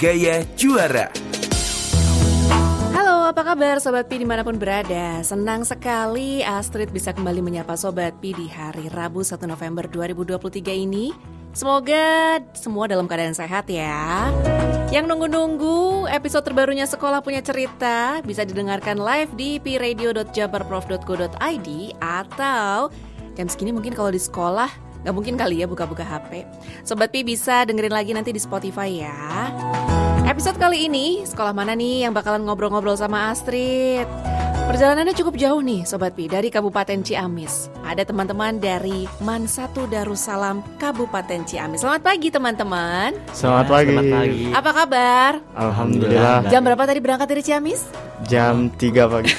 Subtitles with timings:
[0.00, 1.12] Gaya Juara.
[2.96, 5.20] Halo, apa kabar Sobat Pi di mana pun berada?
[5.20, 11.12] Senang sekali Astrid bisa kembali menyapa Sobat Pi di hari Rabu 1 November 2023 ini.
[11.52, 14.32] Semoga semua dalam keadaan sehat ya.
[14.88, 21.68] Yang nunggu-nunggu episode terbarunya Sekolah Punya Cerita bisa didengarkan live di piradio.jabarprof.go.id
[22.00, 22.88] atau
[23.36, 26.44] jam segini mungkin kalau di sekolah Gak mungkin kali ya buka-buka HP.
[26.84, 29.48] Sobat Pi bisa dengerin lagi nanti di Spotify ya.
[30.40, 34.08] Episode kali ini, sekolah mana nih yang bakalan ngobrol-ngobrol sama Astrid?
[34.72, 37.68] Perjalanannya cukup jauh nih Sobat Pi dari Kabupaten Ciamis.
[37.84, 41.84] Ada teman-teman dari Man 1 Darussalam Kabupaten Ciamis.
[41.84, 43.20] Selamat pagi teman-teman.
[43.36, 43.92] Selamat ya, pagi.
[43.92, 44.44] Selamat pagi.
[44.56, 45.32] Apa kabar?
[45.52, 46.48] Alhamdulillah.
[46.48, 47.84] Jam berapa tadi berangkat dari Ciamis?
[48.24, 49.36] Jam 3 pagi.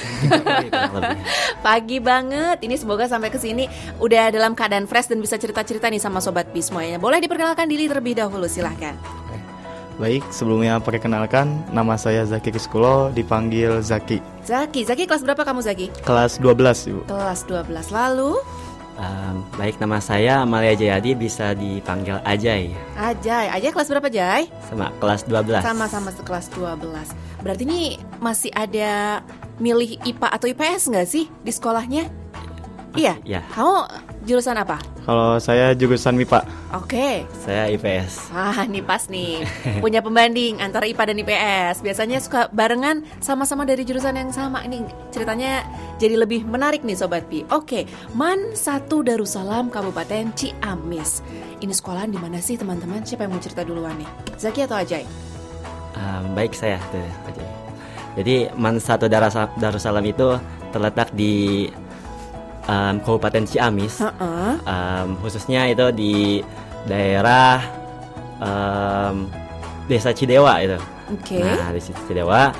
[1.66, 2.62] pagi banget.
[2.62, 3.66] Ini semoga sampai ke sini
[3.98, 7.02] udah dalam keadaan fresh dan bisa cerita-cerita nih sama Sobat Pi semuanya.
[7.02, 9.21] Boleh diperkenalkan diri terlebih dahulu silahkan.
[10.02, 14.18] Baik, sebelumnya perkenalkan nama saya Zaki Kiskulo, dipanggil Zaki.
[14.42, 15.94] Zaki, Zaki kelas berapa kamu Zaki?
[16.02, 17.00] Kelas 12, Ibu.
[17.06, 17.94] Kelas 12.
[17.94, 18.34] Lalu?
[18.98, 22.74] Um, baik, nama saya Amalia Jayadi, bisa dipanggil Ajay.
[22.98, 24.50] Ajay, Ajay kelas berapa Jay?
[24.66, 25.62] Sama kelas 12.
[25.62, 26.82] Sama-sama kelas 12.
[27.46, 29.22] Berarti ini masih ada
[29.62, 32.10] milih IPA atau IPS nggak sih di sekolahnya?
[32.98, 33.22] Iya.
[33.22, 33.46] Iya.
[33.54, 33.86] Kamu
[34.26, 34.82] jurusan apa?
[35.02, 36.46] Kalau saya jurusan MIPA.
[36.78, 36.86] Oke.
[36.86, 37.14] Okay.
[37.42, 38.30] Saya IPS.
[38.30, 39.42] Ah, nih pas nih.
[39.82, 41.76] Punya pembanding antara IPA dan IPS.
[41.82, 44.62] Biasanya suka barengan sama-sama dari jurusan yang sama.
[44.62, 45.66] Ini ceritanya
[45.98, 47.42] jadi lebih menarik nih Sobat Pi.
[47.50, 51.26] Oke, Man 1 Darussalam Kabupaten Ciamis.
[51.58, 53.02] Ini sekolahan di mana sih teman-teman?
[53.02, 54.10] Siapa yang mau cerita duluan nih?
[54.38, 55.02] Zaki atau Ajay?
[55.98, 56.78] Um, baik saya,
[57.26, 57.50] Ajay.
[58.22, 59.10] Jadi Man 1
[59.58, 60.38] Darussalam itu
[60.70, 61.66] terletak di
[62.68, 64.52] um, Kabupaten Ciamis, uh -uh.
[64.66, 66.14] Um, khususnya itu di
[66.86, 67.62] daerah
[68.42, 69.30] um,
[69.86, 70.78] Desa Cidewa itu.
[71.20, 71.42] Okay.
[71.42, 72.54] Nah di Cidewa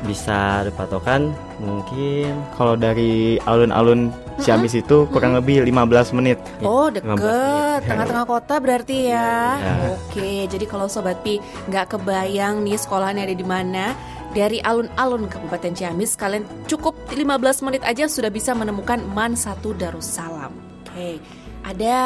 [0.00, 1.28] bisa dipatokan
[1.60, 4.08] mungkin kalau dari alun-alun
[4.40, 5.44] Ciamis itu kurang uh-huh.
[5.44, 6.40] lebih 15 menit.
[6.64, 9.60] Oh deket, tengah-tengah kota berarti ya.
[9.60, 9.74] ya.
[9.92, 11.36] Oke, jadi kalau sobat Pi
[11.68, 13.92] nggak kebayang nih sekolahnya ada di mana,
[14.30, 20.54] dari alun-alun Kabupaten Ciamis kalian cukup 15 menit aja sudah bisa menemukan Man Satu Darussalam.
[20.86, 21.18] Oke,
[21.66, 21.98] ada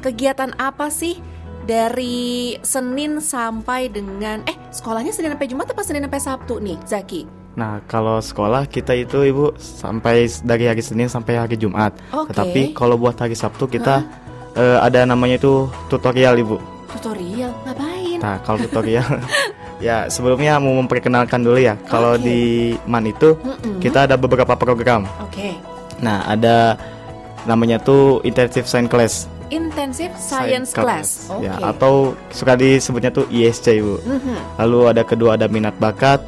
[0.00, 1.20] kegiatan apa sih
[1.68, 7.22] dari Senin sampai dengan eh sekolahnya Senin sampai Jumat apa Senin sampai Sabtu nih, Zaki?
[7.58, 11.92] Nah, kalau sekolah kita itu Ibu sampai dari hari Senin sampai hari Jumat.
[12.08, 12.30] Okay.
[12.32, 14.56] Tetapi kalau buat hari Sabtu kita huh?
[14.56, 16.56] uh, ada namanya itu tutorial Ibu.
[16.88, 18.18] Tutorial ngapain?
[18.22, 19.04] Nah, kalau tutorial
[19.78, 21.78] Ya, sebelumnya mau memperkenalkan dulu ya.
[21.86, 22.24] Kalau okay.
[22.26, 22.40] di
[22.90, 23.78] MAN itu mm -mm.
[23.78, 25.06] kita ada beberapa program.
[25.22, 25.38] Oke.
[25.38, 25.52] Okay.
[26.02, 26.74] Nah, ada
[27.46, 29.14] namanya tuh Intensive Science Class.
[29.48, 31.08] Intensive Science, Science Class.
[31.30, 31.34] Class.
[31.38, 31.46] Okay.
[31.46, 33.94] Ya, atau suka disebutnya tuh ISC, Ibu.
[34.02, 34.38] Mm -hmm.
[34.66, 36.20] Lalu ada kedua ada minat bakat.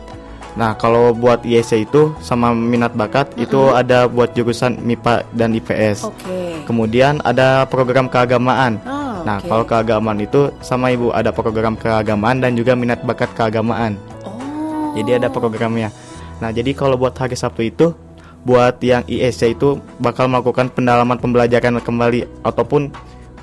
[0.55, 3.45] Nah, kalau buat ISC itu sama minat bakat mm -hmm.
[3.51, 6.07] itu ada buat jurusan MIPA dan IPS.
[6.07, 6.23] Oke.
[6.23, 6.51] Okay.
[6.71, 8.79] Kemudian ada program keagamaan.
[8.87, 9.49] Oh Nah, okay.
[9.49, 13.97] kalau keagamaan itu sama Ibu ada program keagamaan dan juga minat bakat keagamaan.
[14.27, 14.95] Oh.
[14.97, 15.93] Jadi ada programnya.
[16.41, 17.93] Nah, jadi kalau buat hari Sabtu itu
[18.45, 22.89] buat yang ISC itu bakal melakukan pendalaman pembelajaran kembali ataupun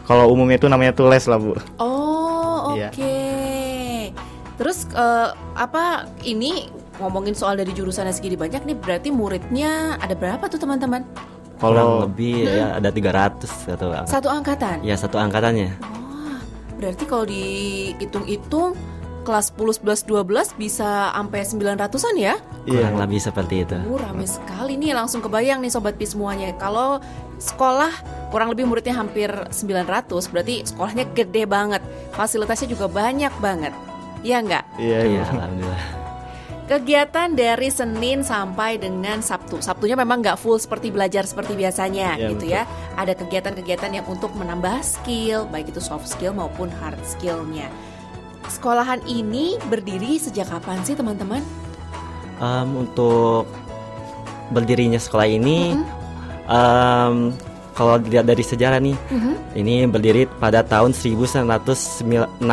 [0.09, 1.53] kalau umumnya itu namanya tuh les lah, Bu.
[1.77, 2.89] Oh, iya.
[2.89, 2.97] oke.
[2.97, 4.09] Okay.
[4.09, 4.25] Yeah.
[4.57, 10.49] Terus uh, apa ini ngomongin soal dari jurusannya segini banyak nih berarti muridnya ada berapa
[10.49, 11.05] tuh teman-teman?
[11.57, 12.53] Kalau lebih hmm.
[12.53, 14.05] ya ada 300 satu angkatan.
[14.05, 14.75] Satu angkatan?
[14.85, 15.73] Ya, satu angkatannya.
[15.81, 16.41] Wah,
[16.77, 18.77] berarti kalau dihitung-hitung
[19.27, 22.39] kelas 10, 11, 12 bisa sampai 900-an ya?
[22.63, 23.01] Kurang yeah.
[23.03, 23.75] lebih seperti itu.
[23.75, 26.55] Uh, rame sekali nih, langsung kebayang nih Sobat Pi semuanya.
[26.55, 27.03] Kalau
[27.41, 27.91] sekolah
[28.31, 31.83] kurang lebih muridnya hampir 900, berarti sekolahnya gede banget.
[32.15, 33.75] Fasilitasnya juga banyak banget.
[34.23, 34.63] Iya enggak?
[34.79, 35.23] Iya, iya.
[35.27, 36.06] Alhamdulillah.
[36.67, 39.63] Kegiatan dari Senin sampai dengan Sabtu.
[39.63, 42.55] Sabtunya memang nggak full seperti belajar seperti biasanya ya, gitu betul.
[42.59, 42.67] ya.
[42.99, 47.71] Ada kegiatan-kegiatan yang untuk menambah skill, baik itu soft skill maupun hard skillnya.
[48.51, 51.39] Sekolahan ini berdiri sejak kapan sih teman-teman?
[52.43, 53.47] Um, untuk
[54.51, 55.87] berdirinya sekolah ini, mm -hmm.
[56.51, 57.15] um,
[57.79, 59.35] kalau dilihat dari sejarah nih, mm -hmm.
[59.55, 62.43] ini berdiri pada tahun 1969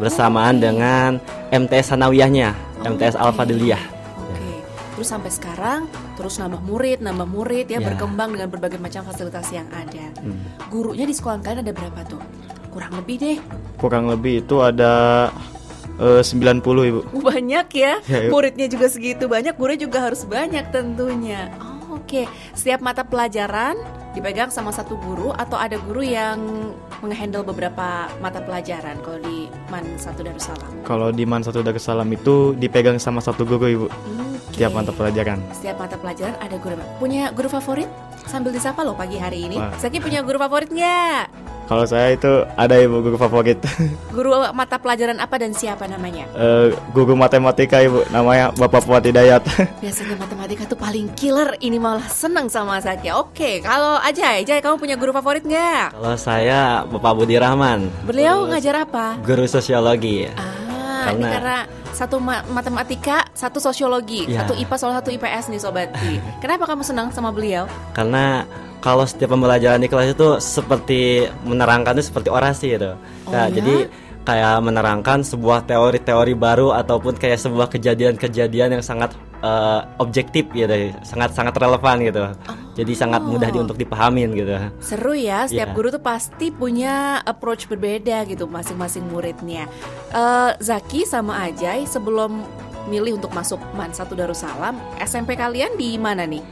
[0.00, 0.64] bersamaan oh, okay.
[0.64, 1.08] dengan
[1.52, 3.24] MTS Sanawiyahnya MTS okay.
[3.24, 3.76] Alfa Delia.
[3.76, 4.36] Oke.
[4.36, 4.56] Okay.
[4.96, 5.80] Terus sampai sekarang
[6.20, 7.84] terus nambah murid, nambah murid ya, yeah.
[7.84, 10.12] berkembang dengan berbagai macam fasilitas yang ada.
[10.20, 10.36] Hmm.
[10.68, 12.20] Gurunya di sekolah kalian ada berapa tuh?
[12.70, 13.38] Kurang lebih deh.
[13.80, 15.28] Kurang lebih itu ada
[15.96, 17.00] uh, 90 Ibu.
[17.32, 17.98] Banyak ya.
[18.04, 21.48] ya Muridnya juga segitu banyak, gurunya juga harus banyak tentunya.
[21.60, 21.79] Oh,
[22.10, 22.26] Oke.
[22.58, 23.78] Setiap mata pelajaran
[24.18, 26.42] dipegang sama satu guru atau ada guru yang
[27.06, 30.82] menghandle beberapa mata pelajaran kalau di Man Satu Darussalam?
[30.82, 33.86] Kalau di Man Satu Darussalam itu dipegang sama satu guru ibu.
[33.86, 34.58] Oke.
[34.58, 35.38] Tiap mata pelajaran.
[35.54, 36.74] Setiap mata pelajaran ada guru.
[36.98, 37.86] Punya guru favorit?
[38.26, 39.54] Sambil disapa loh pagi hari ini.
[39.62, 39.70] Wah.
[39.78, 41.30] Zaki punya guru favorit nggak?
[41.70, 42.26] Kalau saya itu
[42.58, 43.62] ada ibu guru favorit.
[44.10, 46.26] Guru mata pelajaran apa dan siapa namanya?
[46.34, 49.38] Eh, guru matematika ibu, namanya Bapak Fuad Hidayat.
[49.82, 51.54] Biasanya matematika tuh paling killer.
[51.56, 53.14] Ini malah seneng sama Zaki.
[53.14, 55.94] Oke, kalau Ajay, Ajay kamu punya guru favorit nggak?
[55.94, 59.14] Kalau saya Bapak Budi Rahman, Beliau ngajar apa?
[59.22, 60.26] guru sosiologi.
[60.34, 61.58] Ah, ini Karena- karena
[61.92, 64.42] satu ma- matematika, satu sosiologi, Ya.
[64.42, 65.94] satu IPA, soal satu IPS nih sobat.
[66.42, 67.70] Kenapa kamu senang sama beliau?
[67.94, 68.42] Karena
[68.80, 71.00] kalau setiap pembelajaran di kelas itu seperti
[71.44, 72.96] menerangkan itu seperti orasi gitu.
[72.96, 73.60] Oh, Nah, ya?
[73.60, 73.74] jadi
[74.20, 80.68] kayak menerangkan sebuah teori-teori baru ataupun kayak sebuah kejadian-kejadian yang sangat eh, objektif gitu,
[81.00, 82.28] sangat-sangat relevan gitu.
[82.76, 84.52] Jadi sangat mudah di, untuk dipahamin gitu.
[84.84, 85.76] Seru ya, setiap Iya.
[85.76, 89.64] guru tuh pasti punya approach berbeda gitu masing-masing muridnya.
[90.12, 92.44] Eh, Zaki sama Ajay sebelum
[92.92, 96.44] milih untuk masuk Man Satu Darussalam, SMP kalian di mana nih?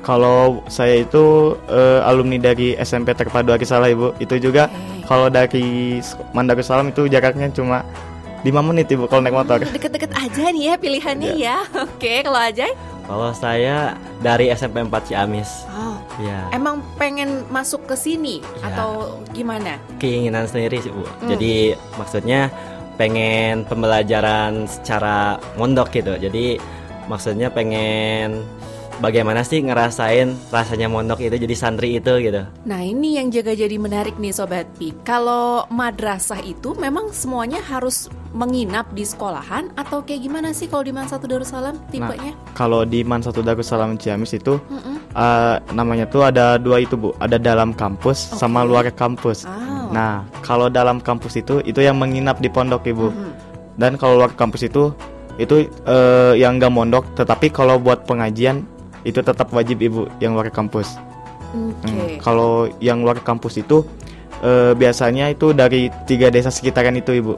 [0.00, 4.14] Kalau saya itu eh, alumni dari SMP Terpadu Akisalah ibu.
[4.16, 4.70] Itu juga
[5.04, 5.98] kalau dari
[6.32, 7.84] Darussalam itu jaraknya cuma
[8.46, 9.58] 5 menit ibu kalau naik motor.
[9.58, 11.56] Hmm, Deket-deket aja nih ya pilihannya ya.
[11.74, 12.70] Oke, kalau Ajay?
[13.04, 15.64] Kalau saya dari SMP 4 Ciamis.
[15.72, 18.74] Oh, Ya, emang pengen masuk ke sini Ya.
[18.74, 19.78] atau gimana?
[20.02, 21.06] keinginan sendiri sih, Bu.
[21.06, 21.30] Hmm.
[21.30, 22.50] Jadi maksudnya
[22.98, 26.18] pengen pembelajaran secara mondok gitu.
[26.18, 26.58] Jadi
[27.06, 28.42] maksudnya pengen
[28.98, 32.42] bagaimana sih ngerasain rasanya mondok itu jadi santri itu gitu.
[32.66, 38.10] Nah ini yang jaga jadi menarik nih Sobat Pi Kalau madrasah itu memang semuanya harus
[38.34, 42.34] menginap di sekolahan Atau kayak gimana sih kalau di Man Satu Darussalam tipenya?
[42.52, 44.96] Kalau di Man Satu Darussalam Ciamis itu Mm-mm.
[45.14, 48.68] eh, namanya tuh ada dua itu bu, ada dalam kampus sama Oke.
[48.68, 49.46] luar kampus.
[49.46, 49.94] Oh.
[49.94, 53.08] Nah kalau dalam kampus itu itu yang menginap di pondok ibu.
[53.08, 53.30] Mhm.
[53.78, 54.90] Dan kalau luar kampus itu
[55.38, 58.66] itu eh, yang nggak mondok, tetapi kalau buat pengajian
[59.06, 60.98] itu tetap wajib ibu yang luar kampus.
[61.54, 63.84] Oke Hmm, Kalau yang luar kampus itu
[64.44, 67.34] eh, biasanya itu dari tiga desa sekitaran itu ibu.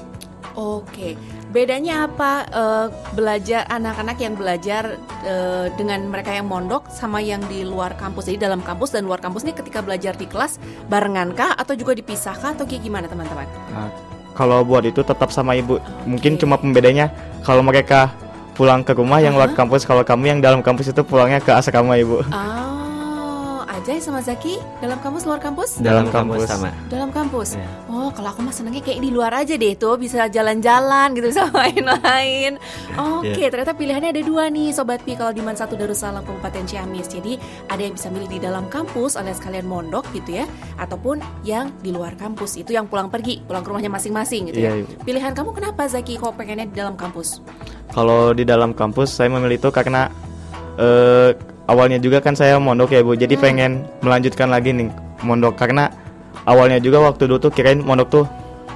[0.59, 1.15] Oke
[1.51, 7.67] Bedanya apa eh, belajar anak-anak yang belajar eh, dengan mereka yang mondok sama yang di
[7.67, 11.75] luar kampus Jadi dalam kampus dan luar kampus ini ketika belajar di kelas barengankah atau
[11.75, 13.47] juga dipisahkah atau kayak gimana teman-teman?
[13.75, 13.91] Nah,
[14.35, 15.83] kalau buat itu tetap sama ibu.
[16.07, 16.47] Mungkin Oke.
[16.47, 17.11] cuma pembedanya
[17.43, 18.15] kalau mereka
[18.61, 21.97] pulang ke rumah yang luar kampus, kalau kamu yang dalam kampus itu pulangnya ke asrama
[21.97, 22.21] ibu.
[22.29, 22.80] Oh,
[23.91, 25.83] Ajay sama Zaki dalam kampus luar kampus?
[25.83, 26.47] Dalam kampus.
[26.47, 26.71] sama.
[26.87, 27.59] Dalam kampus.
[27.59, 27.67] Ya.
[27.91, 31.51] Oh, kalau aku mah senengnya kayak di luar aja deh tuh bisa jalan-jalan gitu bisa
[31.51, 32.55] main-main.
[32.95, 33.51] Oke, Iya.
[33.51, 37.11] ternyata pilihannya ada dua nih sobat Pi kalau di Man Satu Darussalam Kabupaten Ciamis.
[37.11, 37.35] Jadi
[37.67, 40.47] ada yang bisa milih di dalam kampus alias kalian mondok gitu ya,
[40.79, 44.71] ataupun yang di luar kampus itu yang pulang pergi, pulang ke rumahnya masing-masing gitu Iya,
[44.71, 44.87] ya.
[44.87, 45.03] Ibu.
[45.03, 47.43] Pilihan kamu kenapa Zaki kok pengennya di dalam kampus?
[47.91, 50.15] Kalau di dalam kampus saya memilih itu karena
[50.79, 51.35] eh,
[51.71, 53.43] awalnya juga kan saya mondok ya bu, jadi Hmm.
[53.43, 53.71] pengen
[54.03, 54.91] melanjutkan lagi nih
[55.23, 55.95] mondok karena
[56.43, 58.25] awalnya juga waktu dulu tuh kirain mondok tuh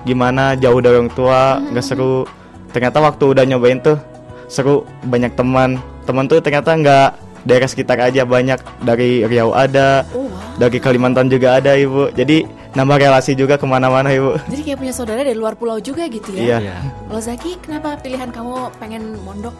[0.04, 1.74] gimana jauh dari orang tua Hmm.
[1.74, 2.22] nggak seru.
[2.70, 3.98] Ternyata waktu udah nyobain tuh
[4.46, 5.78] seru, banyak teman.
[6.04, 7.08] Teman tuh ternyata nggak
[7.44, 10.58] daerah sekitar aja banyak dari Riau ada, Oh, wow.
[10.58, 12.08] dari Kalimantan juga ada ibu.
[12.10, 12.42] Jadi
[12.72, 14.34] nambah relasi juga ke mana-mana ibu.
[14.48, 16.40] Jadi kayak punya saudara dari luar pulau juga gitu ya?
[16.40, 16.56] Iya.
[16.60, 16.76] Iya.
[17.06, 19.54] Kalau Zaki, kenapa pilihan kamu pengen mondok?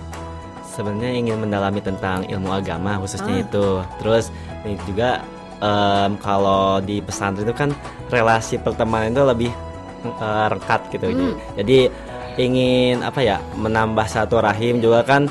[0.74, 3.44] Sebenarnya ingin mendalami tentang ilmu agama khususnya Ah.
[3.46, 3.66] itu.
[4.02, 4.34] Terus
[4.66, 5.22] ini juga
[5.62, 7.70] em, kalau di pesantren itu kan
[8.10, 9.52] relasi pertemanan itu lebih
[10.04, 11.06] eh, rekat gitu.
[11.08, 11.32] Hmm.
[11.56, 11.88] Jadi
[12.36, 15.30] ingin apa ya menambah satu rahim juga kan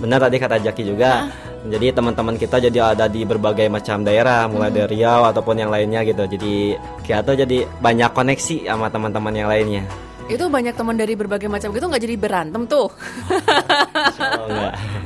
[0.00, 1.28] benar tadi kata Jaki juga.
[1.58, 6.06] Jadi teman-teman kita jadi ada di berbagai macam daerah, mulai dari Riau ataupun yang lainnya
[6.06, 6.22] gitu.
[6.24, 9.82] Jadi kita jadi banyak koneksi sama teman-teman yang lainnya.
[10.28, 12.92] Itu banyak teman dari berbagai macam gitu nggak jadi berantem tuh.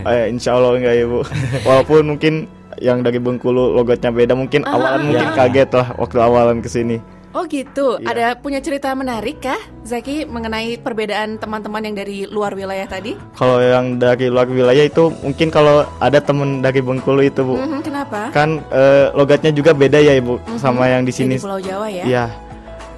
[0.03, 1.19] Eh, insya Allah enggak ibu.
[1.63, 2.35] Walaupun mungkin
[2.77, 4.75] yang dari Bengkulu logatnya beda, mungkin Ah.
[4.75, 5.37] awalan mungkin Ya.
[5.37, 6.99] kaget lah waktu awalan ke sini.
[7.33, 8.13] Oh gitu, Iya.
[8.13, 13.17] ada punya cerita menarik kah Zaki mengenai perbedaan teman-teman yang dari luar wilayah tadi?
[13.33, 17.81] Kalau yang dari luar wilayah itu mungkin kalau ada temen dari Bengkulu itu bu, Mhm,
[17.81, 18.29] kenapa?
[18.29, 21.41] kan eh, logatnya juga beda ya ibu Mhm, sama yang di sini.
[21.41, 22.05] Pulau Jawa ya?
[22.05, 22.25] Iya.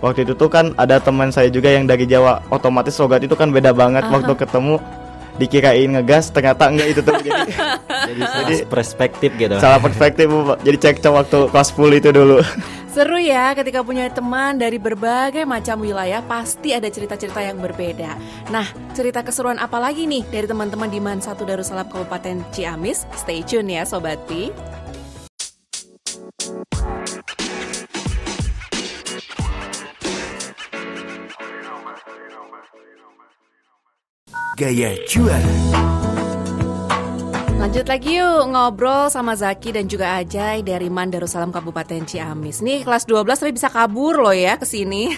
[0.04, 3.48] Waktu itu tuh kan ada teman saya juga yang dari Jawa, otomatis logat itu kan
[3.48, 4.12] beda banget Aha.
[4.12, 4.76] waktu ketemu
[5.40, 7.42] dikirain ngegas ternyata enggak itu tuh jadi
[8.14, 9.56] Jadi salah perspektif gitu.
[9.58, 10.30] salah perspektif
[10.62, 12.38] jadi cekcok waktu kelas 10 itu dulu
[12.94, 18.14] Seru ya ketika punya teman dari berbagai macam wilayah pasti ada cerita-cerita yang berbeda.
[18.54, 23.02] Nah, cerita keseruan apa lagi nih dari teman-teman di Man Satu Darussalam Kabupaten Ciamis?
[23.18, 24.54] Stay tune ya Sobat Pi.
[34.54, 35.54] Gaya Juara.
[37.58, 42.62] Lanjut lagi yuk ngobrol sama Zaki dan juga Ajay dari Mandarussalam Kabupaten Ciamis.
[42.62, 45.10] Nih kelas 12 tapi bisa kabur loh ya ke sini.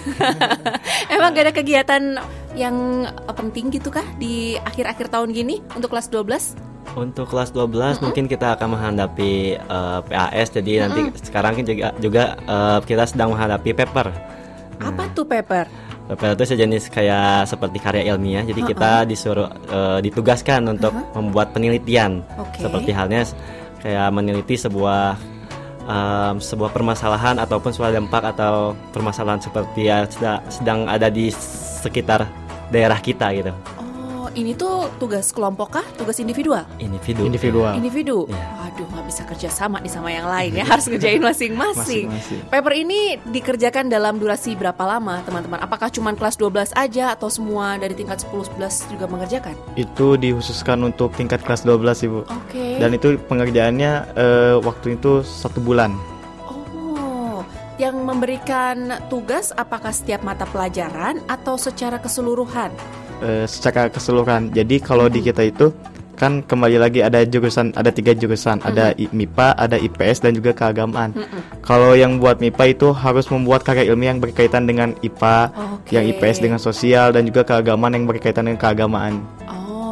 [1.13, 2.17] Emang gak ada kegiatan
[2.57, 3.05] yang
[3.37, 6.97] penting gitu kah di akhir-akhir tahun gini untuk kelas 12?
[6.97, 12.79] Untuk kelas 12 mungkin kita akan menghadapi eh, PAS jadi nanti sekarang juga juga eh,
[12.89, 14.09] kita sedang menghadapi paper.
[14.81, 15.86] Apa tuh paper?
[16.07, 22.23] Paper itu sejenis kayak seperti karya ilmiah jadi kita disuruh eh, ditugaskan untuk membuat penelitian
[22.39, 22.63] Oke.
[22.63, 23.27] seperti halnya
[23.83, 25.19] kayak meneliti sebuah
[25.87, 31.31] em, sebuah permasalahan ataupun sebuah dampak atau permasalahan seperti ya sedang, sedang ada di
[31.83, 32.27] sekitar
[32.71, 33.55] daerah kita gitu.
[33.79, 33.86] Oh
[34.37, 35.87] ini tuh tugas kelompok kah?
[35.97, 36.69] Tugas individual?
[36.77, 37.25] Individu.
[37.25, 38.29] individual Individu?
[38.29, 38.45] Iya.
[38.61, 42.41] Waduh nggak bisa kerja sama nih sama yang lain ya Harus ngerjain masing-masing Masing-masing.
[42.53, 45.57] Paper ini dikerjakan dalam durasi berapa lama teman-teman?
[45.59, 49.57] Apakah cuma kelas 12 aja atau semua dari tingkat 10-11 juga mengerjakan?
[49.75, 55.59] itu dikhususkan untuk tingkat kelas 12 ibu Oke dan itu pengerjaannya eh, waktu itu satu
[55.59, 55.97] bulan
[56.45, 57.41] Oh,
[57.77, 62.73] yang memberikan tugas apakah setiap mata pelajaran atau secara keseluruhan?
[63.23, 64.53] Eh, secara keseluruhan.
[64.53, 65.73] Jadi kalau di kita itu
[66.17, 68.65] kan kembali lagi ada jurusan ada tiga jurusan.
[68.65, 71.13] Ada I- MIPA ada IPS dan juga keagamaan.
[71.61, 75.93] Kalau yang buat MIPA itu harus membuat karya ilmiah yang berkaitan dengan IPA Oke.
[75.93, 79.21] yang IPS dengan sosial dan juga keagamaan yang berkaitan dengan keagamaan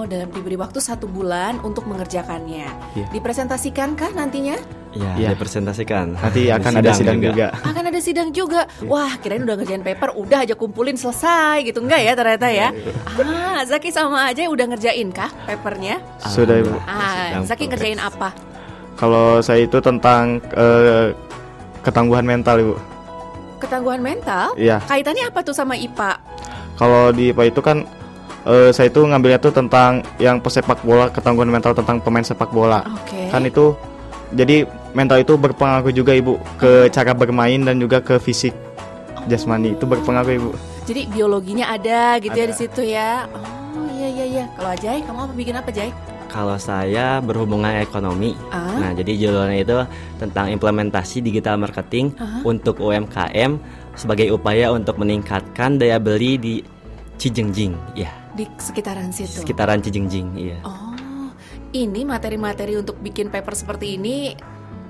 [0.04, 2.68] Oh, dalam diberi waktu satu bulan untuk mengerjakannya.
[2.92, 3.08] Iya.
[3.08, 4.52] Dipresentasikan kah nantinya?
[4.92, 5.28] Ya, Iya.
[5.32, 6.20] dipresentasikan.
[6.20, 8.68] nanti akan ada sidang juga, Akan ada sidang juga.
[8.84, 12.68] Wah, kirain udah ngerjain paper, udah aja kumpulin selesai gitu enggak ya ternyata ya?
[13.16, 16.04] Ah, Zaki sama aja udah ngerjain kah papernya?
[16.20, 18.36] sudah ibu Ah, Zaki ngerjain apa?
[18.94, 21.16] kalau saya itu tentang eh,
[21.80, 22.76] ketangguhan mental ibu
[23.56, 24.52] Ketangguhan mental?
[24.54, 24.84] Iya.
[24.84, 26.20] Kaitannya apa tuh sama IPA?
[26.76, 27.88] Kalau di IPA itu kan
[28.46, 32.84] eh, saya itu ngambilnya tuh tentang yang pesepak bola, ketangguhan mental tentang pemain sepak bola.
[32.84, 33.28] Oke.
[33.32, 33.74] Kan itu
[34.32, 34.64] jadi
[34.96, 38.54] mental itu berpengaruh juga Ibu ke cara bermain dan juga ke fisik
[39.26, 40.50] jasmani itu berpengaruh Ibu.
[40.84, 42.52] Jadi biologinya ada gitu ya Ada.
[42.52, 43.10] di situ ya.
[43.32, 44.44] Oh, iya iya iya.
[44.52, 45.90] Kalau Ajay, kamu apa bikin apa, Jay?
[46.28, 48.34] Kalau saya berhubungan ekonomi.
[48.50, 48.74] Ah.
[48.76, 49.78] Nah, jadi judulnya itu
[50.18, 52.42] tentang implementasi digital marketing Aha.
[52.42, 53.56] untuk UMKM
[53.94, 56.54] sebagai upaya untuk meningkatkan daya beli di
[57.14, 59.46] Cijengjing, ya, Di sekitaran situ.
[59.46, 60.58] sekitaran Cijengjing, iya.
[60.66, 61.30] Oh,
[61.70, 64.34] ini materi-materi untuk bikin paper seperti ini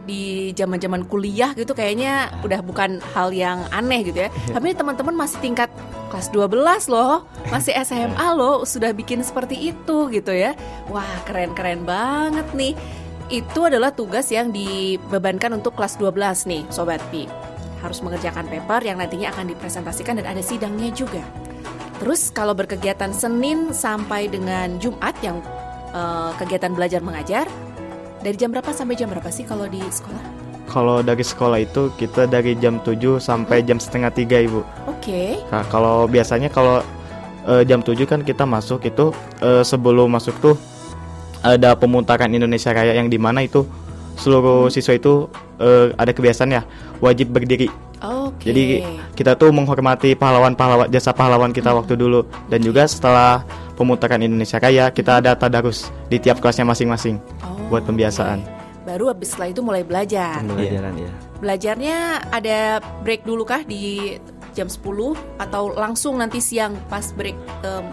[0.04, 4.30] di zaman-zaman kuliah gitu kayaknya udah bukan hal yang aneh gitu ya.
[4.54, 5.72] Tapi teman-teman masih tingkat
[6.12, 10.52] kelas 12 loh, masih SMA loh sudah bikin seperti itu gitu ya.
[10.92, 12.76] Wah, keren-keren banget nih.
[13.32, 17.24] Itu adalah tugas yang dibebankan untuk kelas 12 nih, Sobat Pi.
[17.80, 21.24] Harus mengerjakan paper yang nantinya akan dipresentasikan dan ada sidangnya juga.
[22.04, 25.40] Terus kalau berkegiatan Senin sampai dengan Jumat yang
[25.88, 27.48] eh, kegiatan belajar mengajar
[28.20, 30.20] dari jam berapa sampai jam berapa sih kalau di sekolah?
[30.68, 34.60] Kalau dari sekolah itu kita dari jam 7 sampai jam setengah tiga Ibu.
[34.84, 35.40] Oke.
[35.48, 36.84] Nah, kalau biasanya kalau
[37.48, 39.08] eh, jam 7 kan kita masuk itu
[39.40, 40.60] eh, sebelum masuk tuh
[41.40, 43.64] ada pemutaran Indonesia Raya yang di mana itu
[44.20, 46.68] seluruh siswa itu eh, ada kebiasaan ya
[47.00, 47.72] wajib berdiri.
[48.04, 48.52] Oke.
[48.52, 48.84] Jadi
[49.16, 53.40] kita tuh menghormati pahlawan-pahlawan jasa pahlawan kita waktu dulu dan juga setelah
[53.74, 58.44] pemutaran Indonesia Raya kita ada tadarus di tiap kelasnya masing-masing Oh, buat pembiasaan.
[58.44, 58.52] oke.
[58.84, 60.44] Baru habis setelah itu mulai belajar.
[60.44, 61.10] Pembelajaran ya.
[61.40, 61.96] Belajarnya
[62.28, 62.58] ada
[63.00, 64.20] break dulu kah di
[64.52, 64.84] jam 10
[65.40, 67.34] atau langsung nanti siang pas break
[67.64, 67.84] em,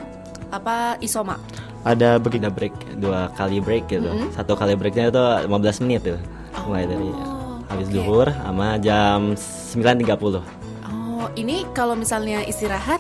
[0.52, 1.40] apa isoma?
[1.88, 4.06] Ada begitu Kita break dua kali break gitu.
[4.06, 4.36] Mm-hmm.
[4.36, 6.20] Satu kali breaknya itu 15 menit tuh.
[6.68, 7.10] Mulai dari
[7.72, 7.96] habis oke.
[7.96, 10.44] duhur sama jam 9.30.
[10.86, 13.00] Oh, ini kalau misalnya istirahat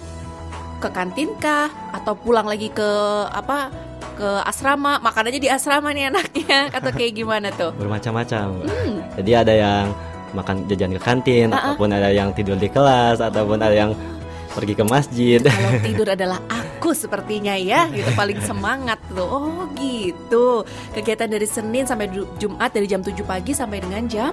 [0.79, 2.89] ke kantin kah atau pulang lagi ke
[3.29, 3.69] apa
[4.11, 7.69] ke asrama makan aja di asrama nih anaknya atau kayak gimana tuh?
[7.75, 8.65] bermacam-macam.
[9.17, 9.85] Jadi ada yang
[10.31, 13.91] makan jajan ke kantin, ataupun ada yang tidur di kelas, ataupun ada yang
[14.51, 15.39] pergi ke masjid.
[15.43, 19.27] Kalau tidur adalah aku sepertinya ya, gitu paling semangat tuh.
[19.27, 20.63] Oh gitu.
[20.95, 24.31] Kegiatan dari Senin sampai Ju- Jumat dari jam 7 pagi sampai dengan jam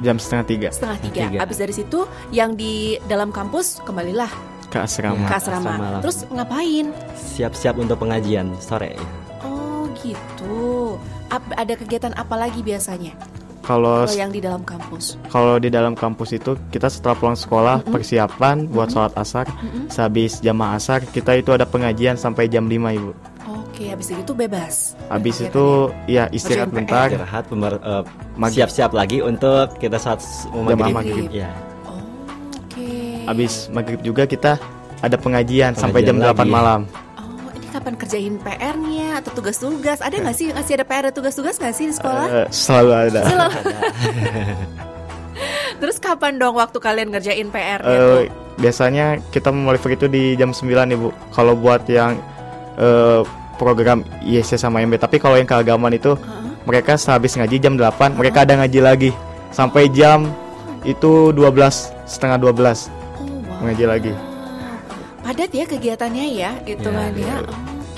[0.00, 1.20] jam setengah tiga setengah tiga.
[1.26, 1.38] Tiga.
[1.40, 2.74] Habis dari situ yang di
[3.04, 4.30] dalam kampus kembalilah
[4.66, 5.16] ke asrama.
[5.18, 5.64] ke Ya, asrama.
[5.64, 6.02] asrama langsung.
[6.02, 6.86] Terus ngapain?
[7.14, 8.94] Siap-siap untuk pengajian sore.
[9.40, 10.96] Oh gitu.
[11.28, 13.16] Ap- ada kegiatan apa lagi biasanya?
[13.60, 15.20] Kalau yang di dalam kampus.
[15.28, 19.44] kalau di dalam kampus itu kita setelah pulang sekolah persiapan buat sholat asar.
[19.86, 23.12] Sehabis jamaah asar kita itu ada pengajian sampai jam 5 ibu.
[23.60, 24.74] Oke, habis itu bebas.
[25.06, 25.50] Habis Kegiatannya.
[25.50, 25.66] itu
[26.06, 27.06] ya istirahat Kerjain bentar.
[27.08, 27.44] Istirahat,
[27.76, 28.02] eh,
[28.50, 30.94] siap-siap lagi untuk kita saat mau maghrib.
[30.94, 31.30] maghrib.
[31.32, 31.50] Ya.
[31.84, 31.98] Oh,
[32.56, 32.88] Oke.
[33.24, 34.58] Habis maghrib juga kita
[34.98, 36.50] ada pengajian, sampai jam Pengajian 8 lagi.
[36.50, 36.80] malam.
[37.14, 39.98] Oh, ini kapan ngerjain PR-nya atau tugas-tugas?
[40.00, 42.26] Ada nggak sih masih ada PR dan tugas-tugas nggak sih di sekolah?
[42.26, 43.20] Eh, selalu ada.
[43.24, 43.58] Selalu.
[45.80, 48.22] Terus kapan dong waktu kalian ngerjain PR-nya Eh, tuh?
[48.58, 51.08] biasanya kita memulai itu di jam 9 ibu.
[51.30, 52.18] Kalau buat yang
[52.76, 53.22] eh,
[53.58, 56.42] program ISC sama MB, tapi kalau yang keagamaan itu Heeh.
[56.64, 59.10] mereka sehabis ngaji jam 8 mereka ada ngaji lagi
[59.50, 60.30] sampai jam
[60.86, 62.86] itu 12 setengah 12
[63.18, 63.66] Oh, wow.
[63.66, 64.12] ngaji lagi.
[65.20, 67.36] Padat ya kegiatannya ya, gitu Ya, kan ya.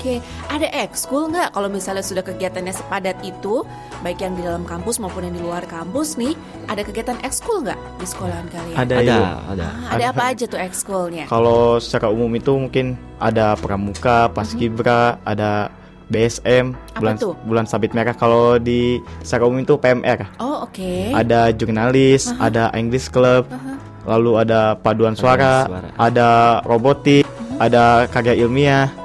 [0.01, 0.17] Oke,
[0.49, 3.61] ada ekskul nggak kalau misalnya sudah kegiatannya sepadat itu,
[4.01, 6.33] baik yang di dalam kampus maupun yang di luar kampus nih,
[6.65, 8.77] ada kegiatan ekskul nggak di sekolahan kalian?
[8.81, 9.65] Ada, Ada, ada.
[9.69, 11.29] Ah, ada apa aja tuh ekskulnya?
[11.29, 15.69] Kalau secara umum itu mungkin ada pramuka, paskibra, ada
[16.09, 17.33] BSM, Apa bulan tuh?
[17.45, 18.17] bulan sabit merah.
[18.17, 21.13] Kalau di secara umum itu PMR, Oh, oke.
[21.13, 23.77] ada jurnalis, ada English Club, Aha.
[24.09, 25.93] lalu ada paduan suara, suara.
[25.93, 26.29] ada
[26.65, 27.29] robotik,
[27.61, 29.00] ada karya ilmiah, Mhm.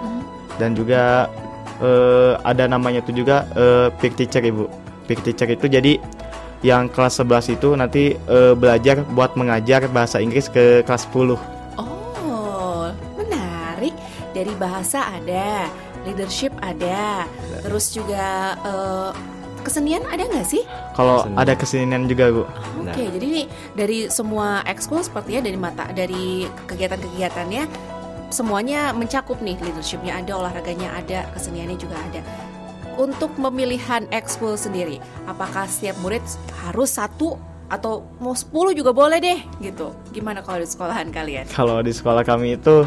[0.57, 1.29] Dan juga
[1.79, 4.67] eh, ada namanya itu juga eh, peer teacher ibu.
[5.05, 6.01] Peer teacher itu jadi
[6.61, 11.37] yang kelas 11 itu nanti eh, belajar buat mengajar bahasa Inggris ke kelas 10.
[11.77, 13.93] Oh, menarik.
[14.33, 15.65] Dari bahasa ada,
[16.05, 17.25] leadership ada,
[17.63, 19.11] terus juga eh,
[19.63, 20.63] kesenian ada nggak sih?
[20.93, 21.41] Kalau Kesenian.
[21.41, 22.43] ada kesenian juga bu.
[22.45, 22.95] Oke, Nah.
[22.95, 27.63] jadi nih dari semua ekskul sepertinya dari mata dari kegiatan-kegiatannya
[28.37, 32.21] semuanya mencakup nih leadershipnya ada, olahraganya ada, keseniannya juga ada.
[32.97, 36.21] Untuk pemilihan ekskul sendiri, apakah setiap murid
[36.65, 39.93] harus satu atau mau 10 juga boleh deh gitu?
[40.11, 41.49] Gimana kalau di sekolahan kalian?
[41.49, 42.85] Kalau di sekolah kami itu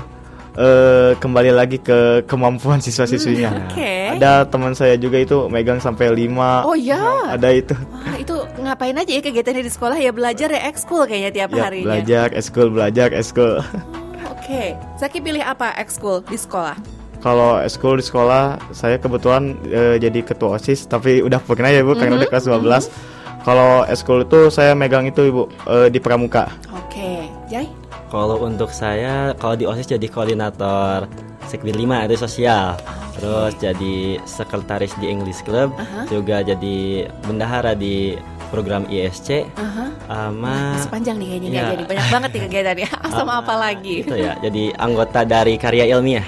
[0.56, 3.70] eh, kembali lagi ke kemampuan siswa-siswinya.
[3.70, 4.18] Oke.
[4.18, 7.78] Ada teman saya juga itu megang sampai 5 Oh ya, Ada itu.
[7.78, 11.62] wah itu ngapain aja ya kegiatannya di sekolah ya belajar ya ekskul kayaknya tiap Ya,
[11.64, 11.86] harinya.
[11.86, 13.62] belajar, eskul, belajar, eskul.
[14.50, 16.74] Oke, Zaki pilih apa ekskul di sekolah?
[17.22, 21.94] Kalau eskul di sekolah, saya kebetulan eh, jadi ketua OSIS, tapi udah pernah ya Bu,
[21.94, 22.84] karena Mhm, udah kelas 12.
[23.46, 26.50] Kalau eskul itu saya megang itu Ibu eh, di pramuka.
[26.74, 27.70] Oke, Jai.
[28.10, 31.06] Kalau untuk saya, kalau di OSIS jadi koordinator
[31.46, 32.74] Sekbid 5 itu sosial.
[33.22, 36.10] Terus jadi sekretaris di English Club, Aha.
[36.10, 38.18] juga jadi bendahara di
[38.50, 39.86] program ISC Aha.
[40.06, 41.64] sama Masih panjang nih kayaknya Iya.
[41.72, 42.90] jadi banyak banget nih kegiatannya.
[43.16, 43.96] Sama apa lagi?
[44.02, 46.26] itu ya, jadi anggota dari karya ilmiah.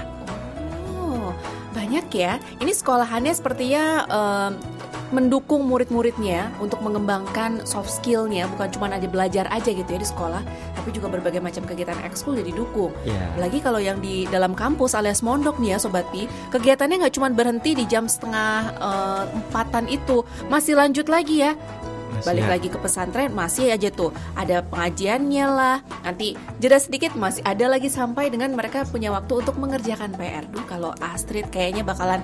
[0.93, 1.33] Oh,
[1.71, 2.37] banyak ya.
[2.57, 4.51] Ini sekolahannya sepertinya em,
[5.11, 10.39] mendukung murid-muridnya untuk mengembangkan soft skillnya, bukan cuma aja belajar aja gitu ya di sekolah,
[10.71, 12.95] tapi juga berbagai macam kegiatan ekskul jadi didukung.
[13.03, 13.19] Ya.
[13.35, 17.27] Lagi kalau yang di dalam kampus alias mondok nih ya Sobat Pi Kegiatannya nggak cuma
[17.27, 21.59] berhenti di jam setengah eh, empatan itu Masih lanjut lagi ya
[22.21, 22.51] Balik ya.
[22.51, 27.87] lagi ke pesantren masih aja tuh Ada pengajiannya lah Nanti jeda sedikit masih ada lagi
[27.87, 32.21] sampai dengan mereka punya waktu untuk mengerjakan PR Duh kalau Astrid kayaknya bakalan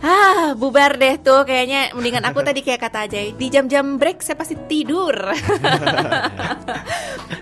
[0.00, 4.36] Ah bubar deh tuh kayaknya Mendingan aku tadi kayak kata Ajay Di jam-jam break saya
[4.38, 5.12] pasti tidur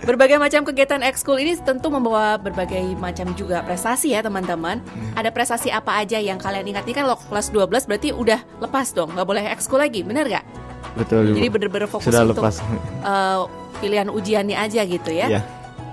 [0.09, 4.81] Berbagai macam kegiatan ekskul ini tentu membawa berbagai macam juga prestasi ya teman-teman.
[5.13, 6.89] Ada prestasi apa aja yang kalian ingat?
[6.89, 10.68] Ini kan lo kelas 12 berarti udah lepas dong, nggak boleh ekskul lagi, bener nggak?
[10.95, 11.31] Betul.
[11.31, 12.59] Jadi bener-bener fokus Sudah untuk lepas.
[12.59, 13.39] eh,
[13.79, 15.27] pilihan ujiannya aja gitu ya.
[15.29, 15.41] Iya.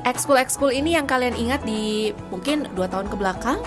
[0.03, 3.59] Ekskul-ekskul ini yang kalian ingat di mungkin dua tahun ke belakang,